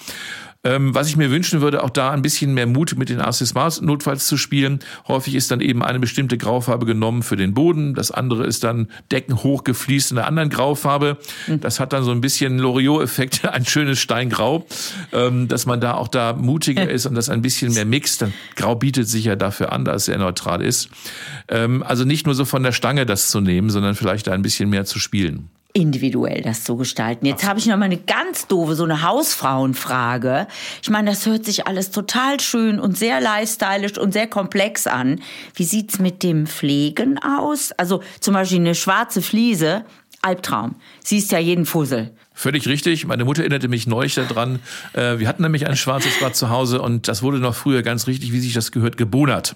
Ähm, 0.66 0.96
was 0.96 1.10
ich 1.10 1.18
mir 1.18 1.30
wünschen 1.30 1.60
würde, 1.60 1.84
auch 1.84 1.90
da 1.90 2.12
ein 2.12 2.22
bisschen 2.22 2.54
mehr 2.54 2.68
Mut 2.68 2.96
mit 2.98 3.10
den 3.10 3.20
Accessoires 3.20 3.82
notfalls 3.82 4.28
zu 4.28 4.38
spielen. 4.38 4.80
Häufig 5.08 5.36
ist 5.36 5.52
dann 5.52 5.60
eben 5.60 5.84
eine 5.84 6.00
bestimmte 6.00 6.38
Graufarbe 6.38 6.86
genommen 6.86 7.22
für 7.22 7.36
den 7.36 7.54
Boden. 7.54 7.94
Das 7.96 8.12
andere 8.12 8.46
ist 8.46 8.64
dann 8.64 8.88
Decken 9.12 9.44
hochgefliest 9.44 10.12
in 10.12 10.18
einer 10.18 10.28
anderen 10.28 10.50
Graufarbe. 10.50 11.18
Hm. 11.48 11.60
Das 11.60 11.82
hat 11.82 11.92
dann 11.92 12.04
so 12.04 12.12
ein 12.12 12.22
bisschen 12.22 12.60
Loriot-Effekt, 12.60 13.46
ein 13.52 13.66
schönes 13.66 14.00
Steingrau, 14.00 14.66
ähm, 15.12 15.50
dass 15.50 15.66
man 15.66 15.82
da 15.82 15.96
auch 15.96 16.08
da 16.08 16.34
mutiger 16.34 16.90
ist 16.90 17.06
und 17.06 17.16
das 17.16 17.30
ein 17.30 17.42
bisschen 17.42 17.74
mehr 17.74 17.86
mixt. 17.86 18.22
Dann 18.22 18.34
Grau 18.56 18.76
bietet 18.76 19.10
sich 19.10 19.26
ja 19.26 19.36
dafür 19.36 19.74
an, 19.74 19.84
dass 19.84 19.98
es 19.98 20.06
sehr 20.06 20.18
neutral 20.18 20.62
ist. 20.62 20.90
Ähm, 21.50 21.84
also 21.84 22.06
nicht 22.06 22.26
nur 22.26 22.36
so 22.36 22.46
von 22.46 22.64
der 22.64 22.72
Stange 22.72 23.06
das 23.06 23.30
zu 23.30 23.42
nehmen, 23.42 23.70
sondern 23.70 23.96
vielleicht 23.96 24.28
da 24.28 24.32
ein 24.32 24.42
bisschen 24.42 24.70
mehr 24.70 24.86
zu 24.86 25.00
spielen 25.00 25.50
individuell 25.74 26.42
das 26.44 26.64
zu 26.64 26.78
gestalten. 26.78 27.26
Jetzt 27.26 27.48
habe 27.48 27.58
ich 27.58 27.66
noch 27.66 27.78
mal 27.78 27.86
eine 27.86 27.98
ganz 27.98 28.48
doofe, 28.48 28.76
so 28.76 28.84
eine 28.84 29.02
Hausfrauenfrage. 29.02 30.48
Ich 30.84 30.90
meine, 30.92 31.10
das 31.10 31.26
hört 31.26 31.46
sich 31.46 31.66
alles 31.66 31.90
total 31.90 32.40
schön 32.40 32.80
und 32.80 32.96
sehr 32.96 33.20
lifestylisch 33.20 33.98
und 33.98 34.14
sehr 34.14 34.28
komplex 34.28 34.86
an. 34.86 35.22
Wie 35.56 35.64
sieht's 35.64 35.98
mit 35.98 36.22
dem 36.22 36.46
Pflegen 36.46 37.18
aus? 37.18 37.72
Also 37.72 38.02
zum 38.20 38.36
Beispiel 38.36 38.60
eine 38.60 38.76
schwarze 38.76 39.24
Fliese, 39.24 39.84
Albtraum. 40.22 40.76
Siehst 41.04 41.32
ja 41.32 41.40
jeden 41.40 41.66
Fussel. 41.66 42.12
Völlig 42.36 42.68
richtig. 42.68 43.06
Meine 43.06 43.26
Mutter 43.26 43.42
erinnerte 43.42 43.68
mich 43.68 43.86
neulich 43.86 44.16
daran. 44.16 44.60
Äh, 44.94 45.20
wir 45.20 45.28
hatten 45.28 45.44
nämlich 45.44 45.68
ein 45.68 45.76
schwarzes 45.76 46.20
Bad 46.20 46.36
zu 46.36 46.50
Hause 46.50 46.82
und 46.82 47.08
das 47.08 47.22
wurde 47.22 47.38
noch 47.38 47.54
früher 47.54 47.84
ganz 47.84 48.08
richtig, 48.08 48.32
wie 48.32 48.40
sich 48.40 48.54
das 48.54 48.72
gehört, 48.72 48.98
gebonert. 48.98 49.56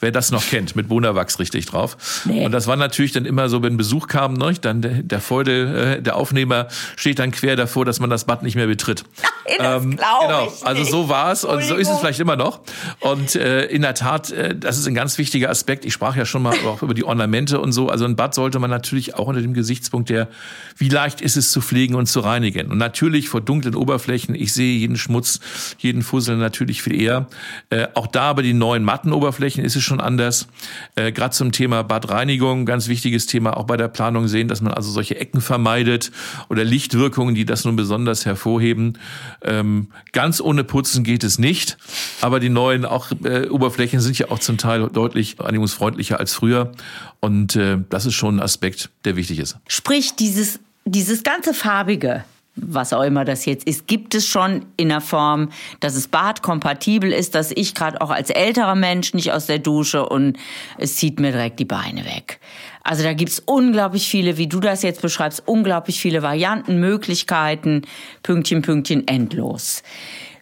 Wer 0.00 0.12
das 0.12 0.30
noch 0.30 0.44
kennt, 0.44 0.76
mit 0.76 0.88
Bonawachs 0.88 1.38
richtig 1.38 1.66
drauf. 1.66 1.96
Nee. 2.26 2.44
Und 2.44 2.52
das 2.52 2.66
war 2.66 2.76
natürlich 2.76 3.12
dann 3.12 3.24
immer 3.24 3.48
so, 3.48 3.62
wenn 3.62 3.78
Besuch 3.78 4.08
kam, 4.08 4.34
ne, 4.34 4.52
dann 4.60 4.82
der, 4.82 5.02
der 5.02 5.20
Feudel, 5.20 5.76
äh, 5.98 6.02
der 6.02 6.16
Aufnehmer 6.16 6.68
steht 6.96 7.18
dann 7.18 7.30
quer 7.30 7.56
davor, 7.56 7.86
dass 7.86 7.98
man 7.98 8.10
das 8.10 8.26
Bad 8.26 8.42
nicht 8.42 8.56
mehr 8.56 8.66
betritt. 8.66 9.04
Nein, 9.46 9.56
das 9.58 9.82
ähm, 9.84 9.90
genau. 9.92 10.52
Also 10.64 10.84
so 10.84 11.08
war 11.08 11.32
es 11.32 11.44
und 11.44 11.62
so 11.62 11.76
ist 11.76 11.88
es 11.88 11.98
vielleicht 11.98 12.20
immer 12.20 12.36
noch. 12.36 12.60
Und 13.00 13.36
äh, 13.36 13.64
in 13.66 13.82
der 13.82 13.94
Tat, 13.94 14.30
äh, 14.30 14.54
das 14.54 14.78
ist 14.78 14.86
ein 14.86 14.94
ganz 14.94 15.16
wichtiger 15.16 15.48
Aspekt. 15.48 15.86
Ich 15.86 15.94
sprach 15.94 16.14
ja 16.14 16.26
schon 16.26 16.42
mal 16.42 16.54
auch 16.66 16.82
über 16.82 16.92
die 16.92 17.04
Ornamente 17.04 17.58
und 17.58 17.72
so. 17.72 17.88
Also 17.88 18.04
ein 18.04 18.16
Bad 18.16 18.34
sollte 18.34 18.58
man 18.58 18.68
natürlich 18.68 19.14
auch 19.14 19.26
unter 19.28 19.40
dem 19.40 19.54
Gesichtspunkt 19.54 20.10
der, 20.10 20.28
wie 20.76 20.90
leicht 20.90 21.22
ist 21.22 21.36
es 21.36 21.50
zu 21.52 21.62
pflegen 21.62 21.94
und 21.94 22.06
zu 22.06 22.17
zu 22.18 22.24
reinigen. 22.24 22.70
Und 22.70 22.78
natürlich 22.78 23.28
vor 23.28 23.40
dunklen 23.40 23.76
Oberflächen, 23.76 24.34
ich 24.34 24.52
sehe 24.52 24.76
jeden 24.76 24.96
Schmutz, 24.96 25.38
jeden 25.78 26.02
Fussel 26.02 26.36
natürlich 26.36 26.82
viel 26.82 27.00
eher. 27.00 27.28
Äh, 27.70 27.86
auch 27.94 28.08
da 28.08 28.32
bei 28.32 28.42
den 28.42 28.58
neuen 28.58 28.82
matten 28.82 29.12
Oberflächen 29.12 29.64
ist 29.64 29.76
es 29.76 29.84
schon 29.84 30.00
anders. 30.00 30.48
Äh, 30.96 31.12
Gerade 31.12 31.34
zum 31.34 31.52
Thema 31.52 31.84
Badreinigung, 31.84 32.66
ganz 32.66 32.88
wichtiges 32.88 33.26
Thema 33.26 33.56
auch 33.56 33.64
bei 33.64 33.76
der 33.76 33.86
Planung 33.86 34.26
sehen, 34.26 34.48
dass 34.48 34.60
man 34.60 34.72
also 34.72 34.90
solche 34.90 35.16
Ecken 35.16 35.40
vermeidet 35.40 36.10
oder 36.48 36.64
Lichtwirkungen, 36.64 37.36
die 37.36 37.44
das 37.44 37.64
nun 37.64 37.76
besonders 37.76 38.26
hervorheben. 38.26 38.98
Ähm, 39.42 39.88
ganz 40.12 40.40
ohne 40.40 40.64
Putzen 40.64 41.04
geht 41.04 41.22
es 41.22 41.38
nicht, 41.38 41.78
aber 42.20 42.40
die 42.40 42.48
neuen 42.48 42.84
auch, 42.84 43.12
äh, 43.22 43.48
Oberflächen 43.48 44.00
sind 44.00 44.18
ja 44.18 44.30
auch 44.30 44.40
zum 44.40 44.58
Teil 44.58 44.88
deutlich 44.92 45.36
reinigungsfreundlicher 45.38 46.18
als 46.18 46.32
früher. 46.32 46.72
Und 47.20 47.54
äh, 47.54 47.78
das 47.88 48.06
ist 48.06 48.14
schon 48.14 48.36
ein 48.36 48.42
Aspekt, 48.42 48.90
der 49.04 49.14
wichtig 49.14 49.38
ist. 49.38 49.56
Sprich, 49.68 50.16
dieses 50.16 50.58
dieses 50.90 51.22
ganze 51.22 51.54
farbige, 51.54 52.24
was 52.60 52.92
auch 52.92 53.02
immer 53.02 53.24
das 53.24 53.44
jetzt 53.44 53.66
ist, 53.66 53.86
gibt 53.86 54.14
es 54.14 54.26
schon 54.26 54.66
in 54.76 54.88
der 54.88 55.00
Form, 55.00 55.50
dass 55.80 55.94
es 55.94 56.08
badkompatibel 56.08 57.12
ist, 57.12 57.34
dass 57.34 57.52
ich 57.52 57.74
gerade 57.74 58.00
auch 58.00 58.10
als 58.10 58.30
älterer 58.30 58.74
Mensch 58.74 59.14
nicht 59.14 59.32
aus 59.32 59.46
der 59.46 59.58
Dusche 59.58 60.08
und 60.08 60.36
es 60.76 60.96
zieht 60.96 61.20
mir 61.20 61.32
direkt 61.32 61.60
die 61.60 61.64
Beine 61.64 62.04
weg. 62.04 62.40
Also 62.82 63.02
da 63.02 63.12
gibt's 63.12 63.42
unglaublich 63.44 64.08
viele, 64.08 64.38
wie 64.38 64.46
du 64.46 64.60
das 64.60 64.82
jetzt 64.82 65.02
beschreibst, 65.02 65.42
unglaublich 65.46 66.00
viele 66.00 66.22
Varianten, 66.22 66.80
Möglichkeiten, 66.80 67.82
Pünktchen, 68.22 68.62
Pünktchen, 68.62 69.06
endlos. 69.06 69.82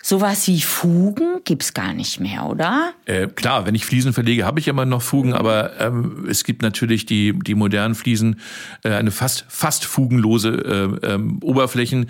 Sowas 0.09 0.47
wie 0.47 0.61
Fugen 0.61 1.41
gibt's 1.43 1.75
gar 1.75 1.93
nicht 1.93 2.21
mehr, 2.21 2.47
oder? 2.47 2.93
Äh, 3.07 3.27
klar, 3.27 3.67
wenn 3.67 3.75
ich 3.75 3.85
Fliesen 3.85 4.13
verlege, 4.13 4.45
habe 4.45 4.61
ich 4.61 4.69
immer 4.69 4.87
noch 4.87 5.03
Fugen, 5.03 5.35
aber 5.35 5.81
ähm, 5.81 6.29
es 6.31 6.45
gibt 6.45 6.63
natürlich 6.63 7.07
die, 7.07 7.37
die 7.37 7.57
modernen 7.57 7.97
Fliesen, 7.97 8.39
äh, 8.85 8.91
eine 8.91 9.11
fast, 9.11 9.47
fast 9.49 9.85
fugenlose 9.85 11.01
äh, 11.03 11.15
ähm, 11.15 11.41
Oberflächen. 11.43 12.07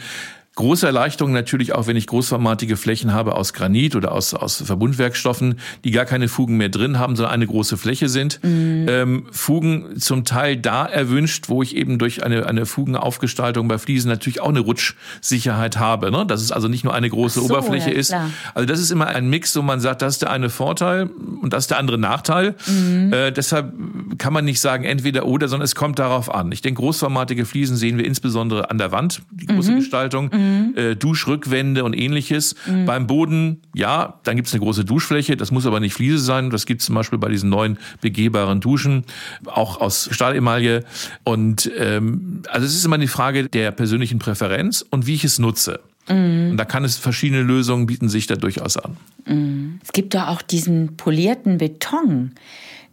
Große 0.57 0.87
Erleichterung 0.87 1.35
natürlich 1.35 1.75
auch, 1.75 1.87
wenn 1.87 1.97
ich 1.97 2.07
großformatige 2.07 2.79
Flächen 2.79 3.13
habe 3.13 3.35
aus 3.35 3.53
Granit 3.53 3.95
oder 3.95 4.13
aus, 4.13 4.33
aus 4.33 4.63
Verbundwerkstoffen, 4.65 5.57
die 5.85 5.91
gar 5.91 6.07
keine 6.07 6.29
Fugen 6.29 6.57
mehr 6.57 6.71
drin 6.71 6.99
haben, 6.99 7.15
sondern 7.15 7.35
eine 7.35 7.47
große 7.47 7.77
Fläche 7.77 8.09
sind. 8.09 8.41
Mhm. 8.43 8.87
Ähm, 8.89 9.27
Fugen 9.31 10.01
zum 10.01 10.25
Teil 10.25 10.57
da 10.57 10.87
erwünscht, 10.87 11.51
wo 11.51 11.63
ich 11.63 11.77
eben 11.77 11.99
durch 11.99 12.25
eine, 12.25 12.47
eine 12.47 12.65
Fugenaufgestaltung 12.65 13.69
bei 13.69 13.77
Fliesen 13.77 14.09
natürlich 14.09 14.41
auch 14.41 14.49
eine 14.49 14.61
Rutschsicherheit 14.61 15.77
habe. 15.77 16.11
Ne? 16.11 16.25
Dass 16.25 16.41
es 16.41 16.53
also 16.53 16.69
nicht 16.69 16.85
nur 16.85 16.95
eine 16.95 17.11
große 17.11 17.41
so, 17.41 17.45
Oberfläche 17.45 17.91
ja, 17.91 17.97
ist. 17.97 18.15
Also 18.55 18.67
das 18.67 18.81
ist 18.81 18.91
immer 18.91 19.09
ein 19.09 19.29
Mix, 19.29 19.55
wo 19.57 19.61
man 19.61 19.81
sagt, 19.81 20.01
das 20.01 20.15
ist 20.15 20.23
der 20.23 20.31
eine 20.31 20.49
Vorteil 20.49 21.11
und 21.43 21.53
das 21.53 21.65
ist 21.65 21.71
der 21.71 21.79
andere 21.79 21.99
Nachteil. 21.99 22.55
Mhm. 22.67 23.13
Äh, 23.13 23.31
deshalb 23.31 23.75
kann 24.17 24.33
man 24.33 24.47
nicht 24.47 24.61
sagen 24.61 24.85
entweder 24.85 25.27
oder, 25.27 25.49
sondern 25.49 25.67
es 25.67 25.75
kommt 25.75 25.99
darauf 25.99 26.35
an. 26.35 26.51
Ich 26.51 26.63
denke, 26.63 26.81
großformatige 26.81 27.45
Fliesen 27.45 27.77
sehen 27.77 27.99
wir 27.99 28.07
insbesondere 28.07 28.71
an 28.71 28.79
der 28.79 28.91
Wand, 28.91 29.21
die 29.31 29.45
große 29.45 29.73
mhm. 29.73 29.77
Gestaltung, 29.77 30.31
mhm. 30.47 30.77
Äh, 30.77 30.97
Duschrückwände 30.97 31.85
und 31.85 31.95
ähnliches. 31.95 32.55
Mhm. 32.67 32.87
Beim 32.87 33.07
Boden, 33.07 33.63
ja, 33.75 34.21
dann 34.25 34.37
gibt 34.37 34.49
es 34.49 34.55
eine 34.55 34.63
große 34.63 34.85
Duschfläche, 34.85 35.37
das 35.37 35.51
muss 35.51 35.67
aber 35.67 35.81
nicht 35.81 35.95
Fliese 35.95 36.19
sein. 36.19 36.51
Das 36.51 36.67
gibt 36.67 36.81
es 36.81 36.87
zum 36.87 36.95
Beispiel 36.95 37.19
bei 37.19 37.29
diesen 37.29 37.51
neuen 37.51 37.79
begehbaren 38.01 38.61
Duschen, 38.61 39.05
auch 39.47 39.81
aus 39.81 40.09
Stahlemaille. 40.11 40.85
Und 41.25 41.71
ähm, 41.79 42.43
also 42.49 42.67
es 42.67 42.75
ist 42.75 42.85
immer 42.85 42.99
die 42.99 43.07
Frage 43.07 43.49
der 43.49 43.71
persönlichen 43.71 44.19
Präferenz 44.19 44.85
und 44.89 45.07
wie 45.07 45.15
ich 45.15 45.25
es 45.25 45.39
nutze. 45.39 45.81
Mhm. 46.09 46.51
Und 46.53 46.57
da 46.57 46.65
kann 46.65 46.85
es 46.85 46.97
verschiedene 46.97 47.43
Lösungen 47.43 47.87
bieten 47.87 48.09
sich 48.09 48.27
da 48.27 48.37
durchaus 48.37 48.77
an. 48.77 48.97
Mhm. 49.27 49.81
Es 49.83 49.93
gibt 49.93 50.15
da 50.15 50.29
auch 50.29 50.43
diesen 50.43 50.97
polierten 50.97 51.59
Beton 51.59 52.33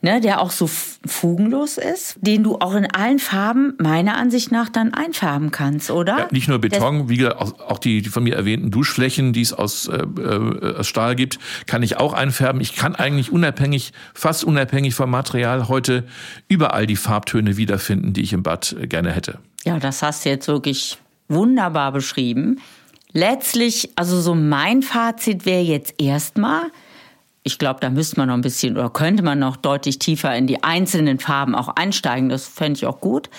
ne, 0.04 0.20
der 0.22 0.42
auch 0.42 0.52
so 0.52 0.68
fugenlos 0.68 1.78
ist, 1.78 2.18
den 2.20 2.44
du 2.44 2.58
auch 2.60 2.76
in 2.76 2.86
allen 2.86 3.20
Farben 3.20 3.74
meiner 3.80 4.18
Ansicht 4.18 4.52
nach 4.52 4.70
dann 4.70 4.94
einfärben 4.94 5.50
kannst, 5.50 5.90
oder? 5.90 6.20
Ja, 6.20 6.28
nicht 6.30 6.48
nur 6.48 6.60
Beton, 6.60 7.10
wie 7.10 7.18
gesagt, 7.18 7.40
auch 7.40 7.80
die, 7.80 8.02
die 8.02 8.10
von 8.10 8.24
mir 8.24 8.36
erwähnten 8.36 8.70
Duschflächen, 8.70 9.34
die 9.34 9.42
es 9.42 9.54
aus, 9.54 9.88
äh, 9.88 10.04
äh, 10.04 10.76
aus 10.78 10.88
Stahl 10.88 11.16
gibt, 11.16 11.40
kann 11.66 11.82
ich 11.82 11.98
auch 11.98 12.14
einfärben. 12.14 12.62
Ich 12.62 12.76
kann 12.76 12.96
eigentlich 12.96 13.32
unabhängig, 13.32 13.94
fast 14.14 14.44
unabhängig 14.44 14.94
vom 14.94 15.10
Material 15.10 15.70
heute 15.70 16.04
überall 16.50 16.86
die 16.86 16.98
Farbtöne 16.98 17.56
wiederfinden, 17.56 18.14
die 18.14 18.22
ich 18.22 18.34
im 18.34 18.44
Bad 18.44 18.76
äh, 18.80 18.88
gerne 18.88 19.12
hätte. 19.12 19.40
Ja, 19.64 19.80
das 19.80 20.04
hast 20.04 20.26
du 20.26 20.30
jetzt 20.30 20.50
wirklich 20.50 20.98
wunderbar 21.30 21.94
beschrieben. 21.94 22.60
Letztlich, 23.14 23.92
also 23.96 24.20
so 24.20 24.36
mein 24.36 24.82
Fazit 24.82 25.46
wäre 25.46 25.62
jetzt 25.62 26.02
erstmal, 26.02 26.64
ich 27.44 27.60
glaube, 27.60 27.80
da 27.82 27.90
müsste 27.90 28.18
man 28.18 28.30
noch 28.30 28.36
ein 28.36 28.42
bisschen 28.42 28.78
oder 28.78 28.90
könnte 28.90 29.22
man 29.22 29.40
noch 29.40 29.58
deutlich 29.58 30.00
tiefer 30.00 30.36
in 30.36 30.48
die 30.48 30.64
einzelnen 30.64 31.20
Farben 31.20 31.56
auch 31.56 31.68
einsteigen. 31.68 32.30
Das 32.30 32.48
fände 32.48 32.78
ich 32.78 32.86
auch 32.86 33.02
gut. 33.02 33.30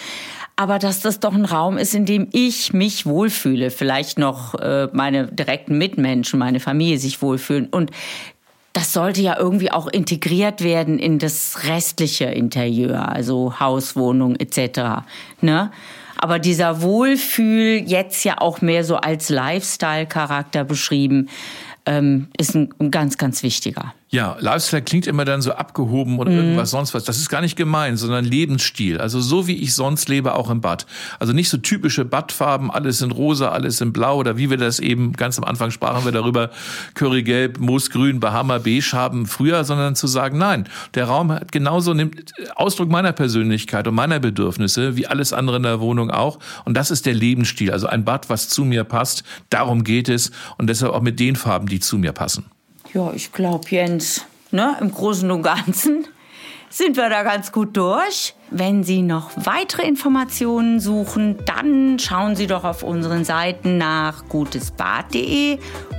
Aber 0.56 0.78
dass 0.78 1.00
das 1.00 1.20
doch 1.20 1.32
ein 1.32 1.46
Raum 1.46 1.78
ist, 1.78 1.94
in 1.94 2.04
dem 2.06 2.28
ich 2.32 2.72
mich 2.72 3.06
wohlfühle, 3.06 3.70
vielleicht 3.70 4.18
noch 4.18 4.54
äh, 4.54 4.88
meine 4.92 5.26
direkten 5.26 5.78
Mitmenschen, 5.78 6.38
meine 6.38 6.60
Familie 6.60 6.98
sich 6.98 7.22
wohlfühlen. 7.22 7.66
Und 7.66 7.90
das 8.74 8.92
sollte 8.92 9.22
ja 9.22 9.38
irgendwie 9.38 9.72
auch 9.72 9.86
integriert 9.86 10.62
werden 10.62 10.98
in 10.98 11.18
das 11.18 11.64
restliche 11.64 12.26
Interieur, 12.26 13.08
also 13.08 13.58
Haus, 13.58 13.96
Wohnung 13.96 14.36
etc. 14.36 15.06
Ne? 15.40 15.72
Aber 16.18 16.38
dieser 16.38 16.82
Wohlfühl, 16.82 17.82
jetzt 17.86 18.24
ja 18.24 18.40
auch 18.40 18.60
mehr 18.60 18.84
so 18.84 18.96
als 18.96 19.28
Lifestyle-Charakter 19.28 20.64
beschrieben, 20.64 21.28
ähm, 21.86 22.28
ist 22.38 22.54
ein, 22.54 22.74
ein 22.78 22.90
ganz, 22.90 23.18
ganz 23.18 23.42
wichtiger. 23.42 23.94
Ja, 24.14 24.36
Lifestyle 24.38 24.82
klingt 24.82 25.08
immer 25.08 25.24
dann 25.24 25.42
so 25.42 25.54
abgehoben 25.54 26.20
oder 26.20 26.30
mhm. 26.30 26.36
irgendwas 26.36 26.70
sonst 26.70 26.94
was. 26.94 27.02
Das 27.02 27.18
ist 27.18 27.30
gar 27.30 27.40
nicht 27.40 27.56
gemein, 27.56 27.96
sondern 27.96 28.24
Lebensstil. 28.24 28.98
Also 28.98 29.20
so 29.20 29.48
wie 29.48 29.56
ich 29.56 29.74
sonst 29.74 30.08
lebe, 30.08 30.36
auch 30.36 30.50
im 30.50 30.60
Bad. 30.60 30.86
Also 31.18 31.32
nicht 31.32 31.48
so 31.48 31.56
typische 31.56 32.04
Badfarben, 32.04 32.70
alles 32.70 33.02
in 33.02 33.10
rosa, 33.10 33.48
alles 33.48 33.80
in 33.80 33.92
blau 33.92 34.18
oder 34.18 34.36
wie 34.36 34.50
wir 34.50 34.56
das 34.56 34.78
eben 34.78 35.14
ganz 35.14 35.36
am 35.36 35.42
Anfang 35.42 35.72
sprachen 35.72 36.04
wir 36.04 36.12
darüber, 36.12 36.50
Currygelb, 36.94 37.58
Moosgrün, 37.58 38.20
Bahama 38.20 38.58
Beige 38.58 38.92
haben 38.92 39.26
früher, 39.26 39.64
sondern 39.64 39.96
zu 39.96 40.06
sagen, 40.06 40.38
nein, 40.38 40.68
der 40.94 41.06
Raum 41.06 41.32
hat 41.32 41.50
genauso 41.50 41.92
nimmt 41.92 42.34
Ausdruck 42.54 42.90
meiner 42.90 43.12
Persönlichkeit 43.12 43.88
und 43.88 43.96
meiner 43.96 44.20
Bedürfnisse, 44.20 44.96
wie 44.96 45.08
alles 45.08 45.32
andere 45.32 45.56
in 45.56 45.64
der 45.64 45.80
Wohnung 45.80 46.12
auch. 46.12 46.38
Und 46.64 46.76
das 46.76 46.92
ist 46.92 47.06
der 47.06 47.14
Lebensstil. 47.14 47.72
Also 47.72 47.88
ein 47.88 48.04
Bad, 48.04 48.30
was 48.30 48.48
zu 48.48 48.64
mir 48.64 48.84
passt. 48.84 49.24
Darum 49.50 49.82
geht 49.82 50.08
es. 50.08 50.30
Und 50.56 50.68
deshalb 50.68 50.92
auch 50.92 51.02
mit 51.02 51.18
den 51.18 51.34
Farben, 51.34 51.66
die 51.66 51.80
zu 51.80 51.98
mir 51.98 52.12
passen. 52.12 52.44
Ja, 52.94 53.12
ich 53.12 53.32
glaube, 53.32 53.68
Jens, 53.70 54.24
ne, 54.52 54.76
im 54.80 54.92
Großen 54.92 55.28
und 55.28 55.42
Ganzen 55.42 56.06
sind 56.70 56.96
wir 56.96 57.10
da 57.10 57.24
ganz 57.24 57.50
gut 57.50 57.76
durch. 57.76 58.36
Wenn 58.52 58.84
Sie 58.84 59.02
noch 59.02 59.32
weitere 59.34 59.82
Informationen 59.82 60.78
suchen, 60.78 61.38
dann 61.44 61.98
schauen 61.98 62.36
Sie 62.36 62.46
doch 62.46 62.62
auf 62.62 62.84
unseren 62.84 63.24
Seiten 63.24 63.78
nach 63.78 64.28
gutesbad.de 64.28 65.58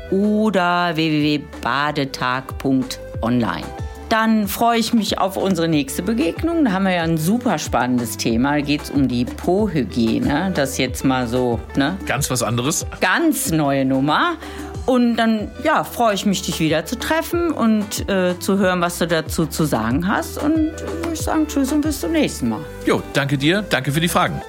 oder 0.09 0.95
www.badetag.online. 0.95 3.65
Dann 4.07 4.47
freue 4.47 4.79
ich 4.79 4.93
mich 4.93 5.17
auf 5.17 5.35
unsere 5.35 5.67
nächste 5.67 6.01
Begegnung. 6.01 6.63
Da 6.63 6.71
haben 6.71 6.85
wir 6.85 6.93
ja 6.93 7.03
ein 7.03 7.17
super 7.17 7.57
spannendes 7.57 8.15
Thema. 8.15 8.53
Da 8.53 8.61
geht 8.61 8.83
es 8.83 8.91
um 8.91 9.09
die 9.09 9.25
Po-Hygiene. 9.25 10.51
Das 10.53 10.77
jetzt 10.77 11.03
mal 11.03 11.27
so, 11.27 11.59
ne? 11.75 11.97
Ganz 12.05 12.29
was 12.29 12.41
anderes. 12.41 12.85
Ganz 13.01 13.51
neue 13.51 13.83
Nummer. 13.83 14.37
Und 14.85 15.15
dann 15.15 15.49
ja, 15.63 15.83
freue 15.83 16.13
ich 16.13 16.25
mich, 16.25 16.43
dich 16.43 16.59
wieder 16.59 16.85
zu 16.85 16.97
treffen 16.97 17.51
und 17.51 18.07
äh, 18.07 18.37
zu 18.39 18.57
hören, 18.57 18.81
was 18.81 18.99
du 18.99 19.07
dazu 19.07 19.47
zu 19.47 19.65
sagen 19.65 20.07
hast. 20.07 20.37
Und 20.37 20.67
äh, 20.67 20.79
würde 20.79 21.13
ich 21.13 21.21
sagen, 21.21 21.47
tschüss 21.47 21.71
und 21.71 21.81
bis 21.81 22.01
zum 22.01 22.11
nächsten 22.11 22.49
Mal. 22.49 22.61
Jo, 22.85 23.01
danke 23.13 23.37
dir. 23.37 23.63
Danke 23.69 23.91
für 23.91 23.99
die 23.99 24.09
Fragen. 24.09 24.41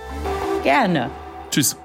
Gerne. 0.62 1.11
Tschüss. 1.51 1.77